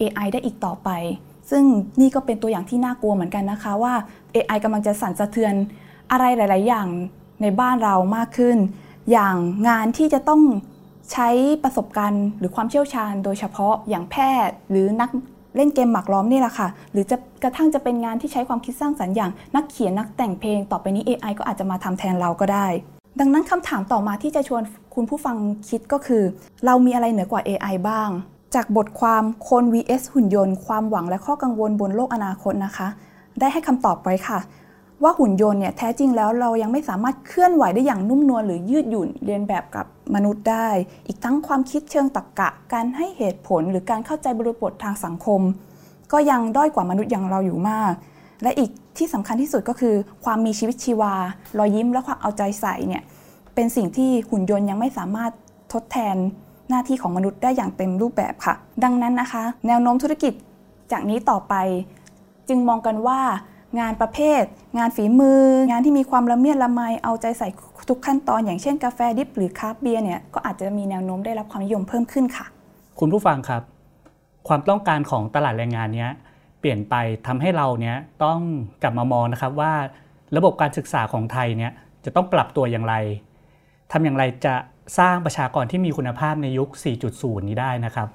[0.00, 0.90] AI ได้อีกต่อไป
[1.50, 1.64] ซึ่ง
[2.00, 3.94] นี่ก็เป็นตัวอย่างที่น่ากลัวเหมือนกันนะคะว่า
[4.34, 5.54] AI กำลังจะสั่นสะเทือน
[6.10, 6.86] อะไรหลาย ๆ อย่าง
[7.42, 8.56] ในบ้านเรามากขึ้น
[9.10, 9.36] อย่าง
[9.68, 10.42] งานที่จะต้อง
[11.12, 11.28] ใช้
[11.64, 14.16] ประสบการณ์หรือความเชี่ยวชาญโดยเฉพาะอย่างแพ
[14.46, 15.10] ทย์หรือนัก
[15.56, 22.66] เล่นเกมหมากล้อมนี่แหละค่ะ หรือจะกระทั่งจะเป็นงานที่ใช้ความคิดสร้างสรรค์อย่างนักเขียนนักแต่งเพลง ต่อไปนี้ AI ก็อาจจะมาทำแทนเราก็ได้
[23.20, 24.62] ดังนั้นคำถามต่อมาที่จะชวน
[24.94, 25.36] คุณผู้ฟัง
[25.68, 26.22] คิดก็คือ
[26.64, 28.08] เรามีอะไรเหนือกว่า AI บ้าง
[28.54, 32.88] จากบทความคน vs หุ่นยนต์ ความหวังและข้อกังวลบนโลกอนาคตนะคะ
[33.40, 34.38] ได้ให้คำตอบไว้ค่ะ
[35.02, 40.68] ว่าหุ่นยนต์เนี่ยแท้จริงแล้วเรายังไม่สามารถเคลื่อนไหวได้อย่างนุ่มนวลหรือยืดหยุ่นเรียนแบบกับมนุษย์ได้
[41.06, 45.40] อีกทั้งความคิดเชิงตรรกกะ การให้เหตุผลหรือการเข้าใจบริบททางสังคม
[46.12, 47.92] ก็ยังด้อยกว่ามนุษย์อย่างเราอยู่มาก
[48.42, 51.14] และอีกที่สำคัญที่สุดก็คือ ความมีชีวิตชีวา
[51.58, 53.02] รอยยิ้มและความเอาใจใส่เนี่ย
[53.54, 55.32] เป็นสิ่งที่หุ่นยนต์ยังไม่สามารถ
[55.72, 56.16] ทดแทน
[56.68, 60.32] หน้าที่ของมนุษย์ได้อย่างเต็มรูปแบบค่ะ ดังนั้นนะคะ แนวโน้มธุรกิจ
[60.92, 61.54] จากนี้ต่อไป
[62.48, 63.20] จึงมองกันว่า
[63.80, 64.42] งานประเภท
[64.78, 67.48] งานฝีมือ งานที่มีความละเมียดละไมเอาใจใส่
[67.88, 72.46] ทุกขั้นตอนอย่างเช่นกาแฟดิบหรือคาร์บเบียร์เนี่ยก็อาจจะมีแนวโน้มได้รับความนิยมเพิ่มขึ้นค่ะ
[72.98, 73.62] คุณผู้ฟังครับ
[74.48, 76.06] ความต้องการของตลาดแรงงานนี้
[76.60, 76.94] เปลี่ยนไป
[77.26, 78.38] ทำให้เราเนี้ยต้อง
[78.82, 79.72] กลับมามองนะครับว่า
[80.36, 81.72] ระบบการศึกษาของไทยเนี่ย
[82.04, 82.94] จะต้องปรับตัวอย่างไร
[83.92, 84.54] ทำอย่างไรจะ
[84.98, 86.68] สร้างประชากรที่มีคุณภาพในยุค
[87.08, 88.08] 4.0 นี้ได้นะครับ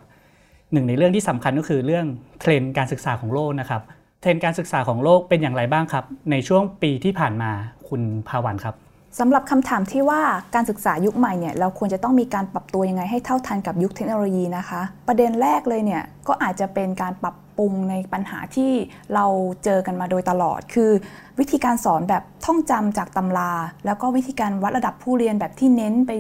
[0.72, 2.06] หนึ่งในเรื่องที่สำคัญก็คือเรื่อง
[2.42, 3.82] เทรนด์การศึกษาของโลกนะครับ
[4.22, 7.52] เทรนด์การศึกษาของโลกเป็นอย่างไรบ้างครับ ในช่วงปีที่ผ่านมา
[7.90, 8.76] คุณภาวันครับ
[9.20, 10.22] สำหรับคำถามที่ว่า
[10.56, 18.72] การศึกษายุคใหม่เนี่ยเราควรจะต้องมีการปรับตัวยังไงให้เท่าทันกับยุคเทคโนโลยีนะคะ ประเด็นแรกเลยเนี่ยก็อาจจะเป็นการปรับ ปรุงในปัญหาที่
[19.14, 19.26] เรา
[19.64, 20.92] เจอกันมาโดยตลอด คือ
[21.40, 23.52] วิธีการสอนแบบท่องจำจากตำรา
[23.86, 26.12] แล้วก็วิธีการวัดระดับผู้เรียนแบบที่เน้นไป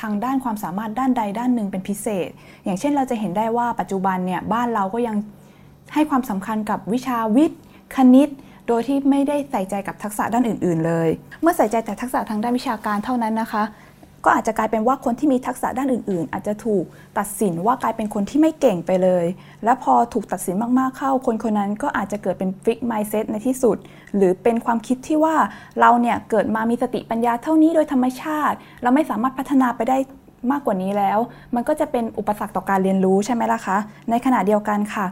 [0.00, 2.28] ทางด้านความสามารถด้านใดด้านหนึ่งเป็นพิเศษ
[2.64, 5.16] อย่างเช่นเราจะเห็นได้ว่าปัจจุบันเนี่ยบ้านเราก็ยัง
[5.94, 7.58] ให้ความสำคัญกับวิชาวิทย์
[7.96, 8.28] คณิต
[8.68, 11.08] โดยที่ไม่ได้ใส่ใจกับทักษะด้านอื่น ๆ เลย
[11.42, 13.62] เมื่อใส่ใจแต่ทักษะทางด้านวิชาการเท่านั้นนะคะ
[14.24, 16.84] ก็อาจจะกลายเป็นว่าคนที่มีทักษะด้านอื่น ๆ อาจจะถูก
[17.18, 19.24] ตัดสินว่ากลายเป็นคนที่ไม่เก่งไปเลย
[19.64, 23.76] และพอถูกตัดสินมากๆเข้า คนคนนั้นก็อาจจะเกิดเป็นฟิกไมเซ็ตในที่สุด
[24.16, 25.36] หรือเป็นความคิดที่ว่า
[25.80, 29.98] เราเนี่ยเกิดมามีสติปัญญาเท่านี้โดยธรรมชาติ เราไม่สามารถพัฒนาไปได้
[30.50, 31.18] มากกว่านี้แล้ว
[31.54, 33.76] มันก็จะเป็นอุปสรรคต่อการเรียนรู้ใช่ไหมล่ะคะ
[34.10, 35.06] ในขณะเดียวกันค่ะ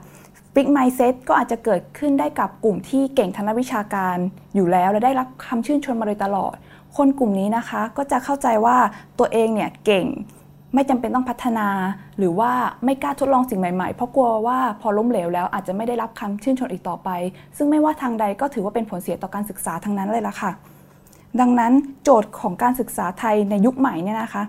[0.55, 4.17] ฟิกไมเซ็ตก็อาจจะเกิดขึ้นได้กับกลุ่มที่เก่งทางด้านวิชาการ
[4.55, 6.55] อยู่แล้ว และได้รับคำชื่นชมมาโดยตลอด
[6.97, 8.77] คนกลุ่มนี้นะคะก็จะเข้าใจว่า
[9.19, 10.07] ตัวเองเนี่ยเก่ง
[10.75, 11.69] ไม่จำเป็นต้องพัฒนา
[12.19, 12.53] หรือว่า
[12.85, 17.09] ไม่กล้าทดลองสิ่งใหม่ๆ เพราะกลัวว่าพอล้มเหลวแล้วอาจจะไม่ได้รับคำชื่นชมอีกต่อไป
[17.57, 20.51] ซึ่งไม่ว่าทางใดก็ถือว่าเป็นผลเสียต่อการศึกษาทั้งนั้นเลยละค่ะ
[21.41, 21.73] ดังนั้น
[22.03, 24.45] โจทย์ของการศึกษาไทยในยุคใหม่เนี่ยนะคะ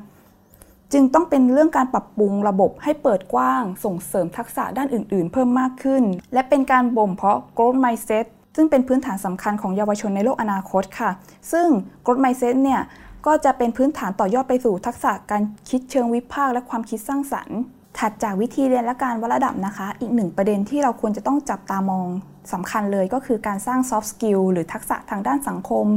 [0.93, 8.25] จึงต้องเป็นเรื่องการปรับปรุงระบบให้เปิดกว้าง ส่งเสริมทักษะด้านอื่น ๆ เพิ่มมากขึ้น และเป็นการบ่มเพาะ growth mindset
[8.55, 11.09] ซึ่งเป็นพื้นฐานสำคัญของเยาวชนในโลกอนาคตค่ะ
[11.51, 11.67] ซึ่ง
[12.05, 12.81] growth mindset เนี่ย
[13.25, 17.57] ก็จะเป็นพื้นฐานต่อยอดไปสู่ทักษะการคิดเชิงวิพากษ์และความคิดสร้างสรรค์
[17.97, 22.07] ถัดจากวิธีเรียนและการวัดระดับนะคะ อีกหนึ่งประเด็นที่เราควรจะต้องจับตามอง
[22.53, 25.87] สำคัญเลยก็คือการสร้าง soft skill หรือทักษะทางด้านสังคม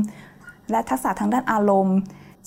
[0.70, 1.96] และทักษะทางด้านอารมณ์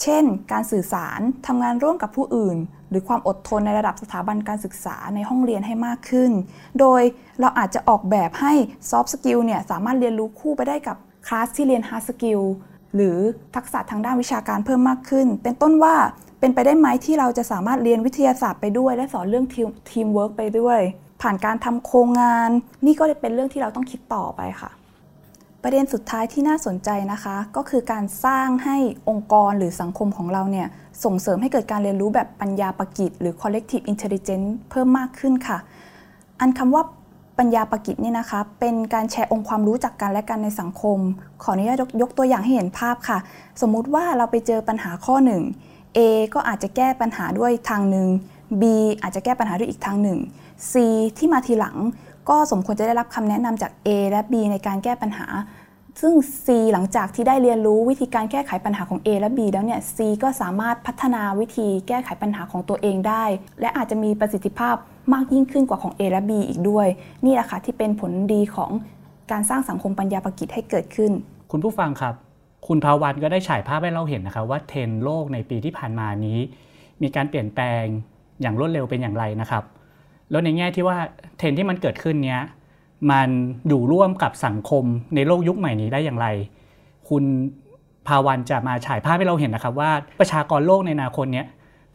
[0.01, 2.57] เช่น การสื่อสารทำงานร่วมกับผู้อื่น
[2.89, 6.31] หรือความอดทนในระดับสถาบันการศึกษาในห้องเรียนให้มากขึ้น
[6.79, 7.01] โดย
[7.39, 8.53] เราอาจจะออกแบบให้
[8.89, 12.43] soft skill เนี่ยสามารถเรียนรู้คู่ไปได้กับคลาสที่เรียน hard skill
[12.95, 13.17] หรือ
[13.55, 15.95] ทักษะทางด้านวิชาการเพิ่มมากขึ้น เป็นต้นว่า
[16.39, 20.79] เป็นไปได้ไหมที่เราจะสามารถเรียนวิทยาศาสตร์ไปด้วย และสอนเรื่องทีมทีมเวิร์กไปด้วย
[21.21, 22.49] ผ่านการทำโครงงาน
[22.85, 24.71] นี่ก็เป็นเรื่องที่เราต้องคิดต่อไปค่ะ
[25.63, 28.77] ประเด็นสุดท้ายที่น่าสนใจนะคะ ก็คือการสร้างให้
[29.09, 30.67] องค์กรหรือสังคมของเราเนี่ย
[31.03, 35.57] ส่งเสริมให้เกิดการเรียนรู้แบบปัญญาประกิจ หรือ collective intelligence เพิ่มมากขึ้นค่ะ
[36.39, 36.83] อันคำว่า
[37.39, 40.97] ปัญญาประกิจนี่นะคะ เป็นการแชร์องค์ความรู้จากกันและกันในสังคม
[41.43, 43.17] ขออนุญาตยกตัวอย่างให้เห็นภาพค่ะ
[43.61, 45.41] สมมุติว่าเราไปเจอปัญหาข้อหนึ่ง
[45.97, 45.99] A
[46.33, 48.07] ก็อาจจะแก้ปัญหาด้วยทางหนึ่ง
[48.61, 48.63] B
[49.01, 50.19] อาจจะแก้ปัญหาด้วยอีกทางหนึ่ง
[50.71, 50.73] C
[51.17, 51.77] ที่มาทีหลัง
[52.29, 55.27] ก็สมควรจะได้รับคำแนะนำจาก A และ B ในการแก้ปัญหา
[55.99, 56.13] ซึ่ง
[56.45, 63.23] C หลังจากที่ได้เรียนรู้วิธีการแก้ไขปัญหาของ A และ B แล้วเนี่ย C ก็สามารถพัฒนาวิธีแก้ไขปัญหาของตัวเองได้
[63.61, 64.75] และอาจจะมีประสิทธิภาพ
[65.13, 66.87] มากยิ่งขึ้นกว่าของ A และ B อีกด้วย
[67.25, 68.71] นี่แหละค่ะที่เป็นผลดีของ
[69.31, 71.11] การสร้างสังคมปัญญาประกิจให้เกิดขึ้น
[71.51, 72.13] คุณผู้ฟังครับ
[72.67, 76.39] คุณภาวันก็ได้ฉายภาพให้เราเห็นนะครับว่าเทรนโลกในปีที่ผ่านมานี้
[77.01, 77.83] มีการเปลี่ยนแปลง
[78.41, 79.63] อย่างรวดเร็วเป็นอย่างไรนะครับ
[80.31, 80.97] แล้วในแง่ที่ว่า
[81.37, 82.41] เทรนที่มันเกิดขึ้นเนี้ย
[83.11, 83.29] มัน
[83.67, 84.83] อยู่ร่วมกับสังคม
[85.15, 86.27] ในโลกยุคใหม่นี้ได้อย่างไร
[87.09, 87.23] คุณ
[88.07, 91.45] ภาวันจะมาฉายภาพให้เราเห็นนะครับ ว่าประชากรโลกในอนาคตเนี้ย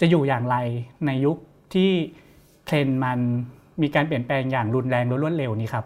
[0.00, 0.56] จะอยู่อย่างไร
[1.06, 1.36] ในยุค
[1.74, 1.90] ที่
[2.66, 3.18] เทรนมัน
[3.82, 5.84] มีการเปลี่ยนแปลงอย่างรุนแรงและรวดเร็วนี้ครับ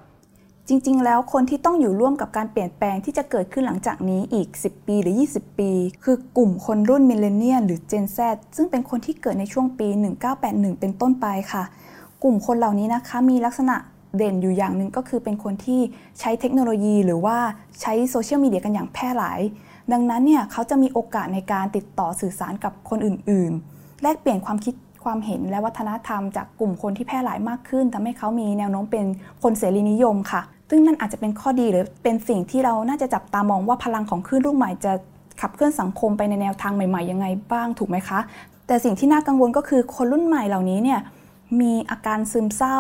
[0.69, 5.71] จริง ๆ แล้วคนที่ต้องอยู่ร่วมกับการเปลี่ยนแปลงที่จะเกิดขึ้นหลังจากนี้อีก 10 ปีหรือ 20 ปี
[6.05, 8.19] คือกลุ่มคนรุ่น millennial หรือ Gen Z
[8.57, 9.89] ซึ่งเป็นคนที่เกิดในช่วงปี
[10.35, 11.64] 1981 เป็นต้นไปค่ะ
[12.23, 13.77] กลุ่มคนเหล่านี้นะคะมีลักษณะ
[14.17, 15.81] เด่นอยู่อย่างหนึ่งก็คือเป็นคนที่
[16.21, 17.37] ใช้เทคโนโลยีหรือว่า
[17.81, 19.41] ใช้โซเชียลมีเดียกันอย่างแพร่หลาย
[19.93, 29.05] ดังนั้นเนี่ยเขาจะมีโอกาสในการติดต่อสื่อสารกับคนอื่น ๆ แลกเปลี่ยนความคิดความเห็นและวัฒนธรรมจากกลุ่มคนที่แพร่หลายมากขึ้นทำให้เขามีแนวโน้มเป็น
[29.43, 34.93] คนเสรีนิยมค่ะ ซึ่งนั่นอาจจะเป็นข้อดีหรือเป็นสิ่งที่เราน่าจะจับตามองว่าพลังของคลื่นลูกใหม่จะ
[35.41, 38.19] ขับเคลื่อนสังคมไปในแนวทางใหม่ ๆ ยังไงบ้างถูกไหมคะ
[38.67, 41.01] แต่สิ่งที่น่ากังวลก็คือคนรุ่นใหม่เหล่านี้เนี่ย
[41.61, 42.79] มีอาการซึมเศร้า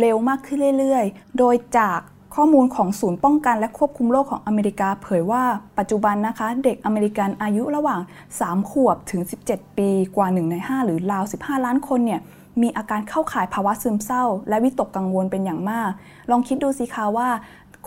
[0.00, 1.98] เร็วมากขึ้นเรื่อยๆ โดยจาก
[2.34, 5.42] ข้อมูลของศูนย์ป้องกันและควบคุมโรคของอเมริกาเผยว่า
[5.78, 8.00] ปัจจุบันนะคะ เด็กอเมริกันอายุระหว่าง
[8.36, 12.20] 3 ขวบถึง 17 ปีกว่า 1 ใน 5 หรือราว 15 ล้านคนเนี่ย
[12.62, 15.90] มีอาการเข้าข่ายภาวะซึมเศร้า และวิตกกังวลเป็นอย่างมาก
[16.30, 17.28] ลองคิดดูสิคะว่า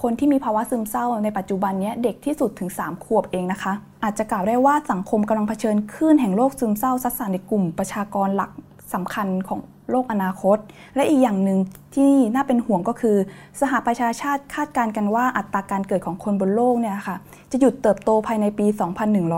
[0.02, 3.74] คนที่มีภาวะซึมเศร้าในปัจจุบันนี้เด็กที่สุดถึง 3 ขวบเองนะคะ
[4.04, 8.52] อาจจะกล่าวได้ว่าสังคมกำลังเผชิญคลื่นแห่งโรคซึมเศร้าซัดสานในกลุ่มประชากรหลัก
[8.94, 9.60] สำคัญของ
[9.94, 10.58] โลกอนาคต
[10.96, 11.60] และอีกอย่างหนึ่ง
[11.96, 13.18] ที่น่าเป็นห่วงก็คือ
[13.62, 17.16] สหประชาชาติคาดการณ์กันว่าอัตราการเกิดของคนบนโลกเนี่ยค่ะ
[17.52, 18.66] จะหยุดเติบโตภายในปี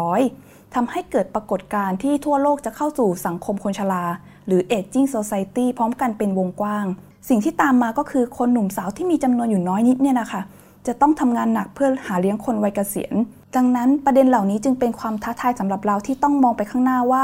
[0.01, 4.05] 2100ทำให้เกิดปรากฏการณ์ที่ทั่วโลกจะเข้าสู่สังคมคนชรา
[4.47, 6.85] หรือ aging society พร้อมกันเป็นวงกว้าง
[7.29, 10.41] สิ่งที่ตามมาก็คือคนหนุ่มสาวที่มีจำนวนอยู่น้อยนิดเนี่ยนะคะ
[10.87, 13.13] จะต้องทำงานหนักเพื่อหาเลี้ยงคนวัยเกษียณ
[13.55, 17.21] ดังนั้นประเด็นเหล่านี้จึงเป็นความท้าทายสำหรับเราที่ต้องมองไปข้างหน้าว่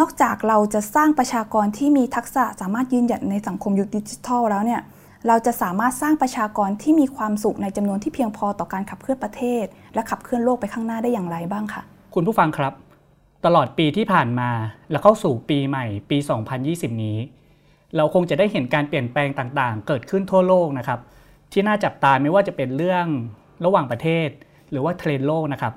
[0.00, 4.80] นอกจากเราจะสร้างประชากรที่มีทักษะสามารถยืนหยัดในสังคมยุคดิจิทัลแล้วเนี่ย
[5.26, 9.64] เราจะสามารถสร้างประชากรที่มีความสุขในจำนวนที่เพียงพอต่อการขับเคลื่อนประเทศ
[9.94, 11.82] และขับเคลื่อนโลกไปข้างหน้าได้อย่างไรบ้างคะ
[12.14, 12.72] คุณผู้ฟังครับ
[13.46, 14.50] ตลอดปีที่ผ่านมา
[14.90, 16.18] และเข้าสู่ปีใหม่ปี
[16.60, 17.18] 2020 นี้
[17.96, 21.00] เราคงจะได้เห็นการเปลี่ยนแปลงต่างๆ เกิดขึ้นทั่วโลกนะครับ
[21.52, 23.06] ที่น่าจับตาไม่ว่าจะเป็นเรื่อง
[23.64, 24.28] ระหว่างประเทศ
[24.70, 25.74] หรือว่าเทรนโลกนะครับ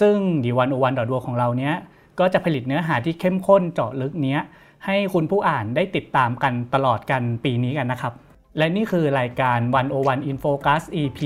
[0.00, 1.74] ซึ่งดีวันโอวันดอดของเราเนี้ย
[2.18, 4.40] ก็จะผลิตเนื้อหาที่เข้มข้นเจาะลึกเนี้ย
[4.86, 8.12] ให้คุณผู้อ่านได้ติดตามกันตลอดกันปีนี้กันนะครับ
[8.58, 9.58] และนี่คือรายการ
[9.94, 11.20] 101 In Focus EP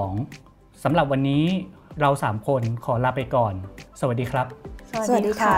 [0.00, 1.44] 22 สำหรับวันนี้
[2.00, 3.54] เรา 3 คนขอลาไปก่อน
[4.00, 4.46] สวัสดีครับ
[5.06, 5.56] สวัสดีค่ะ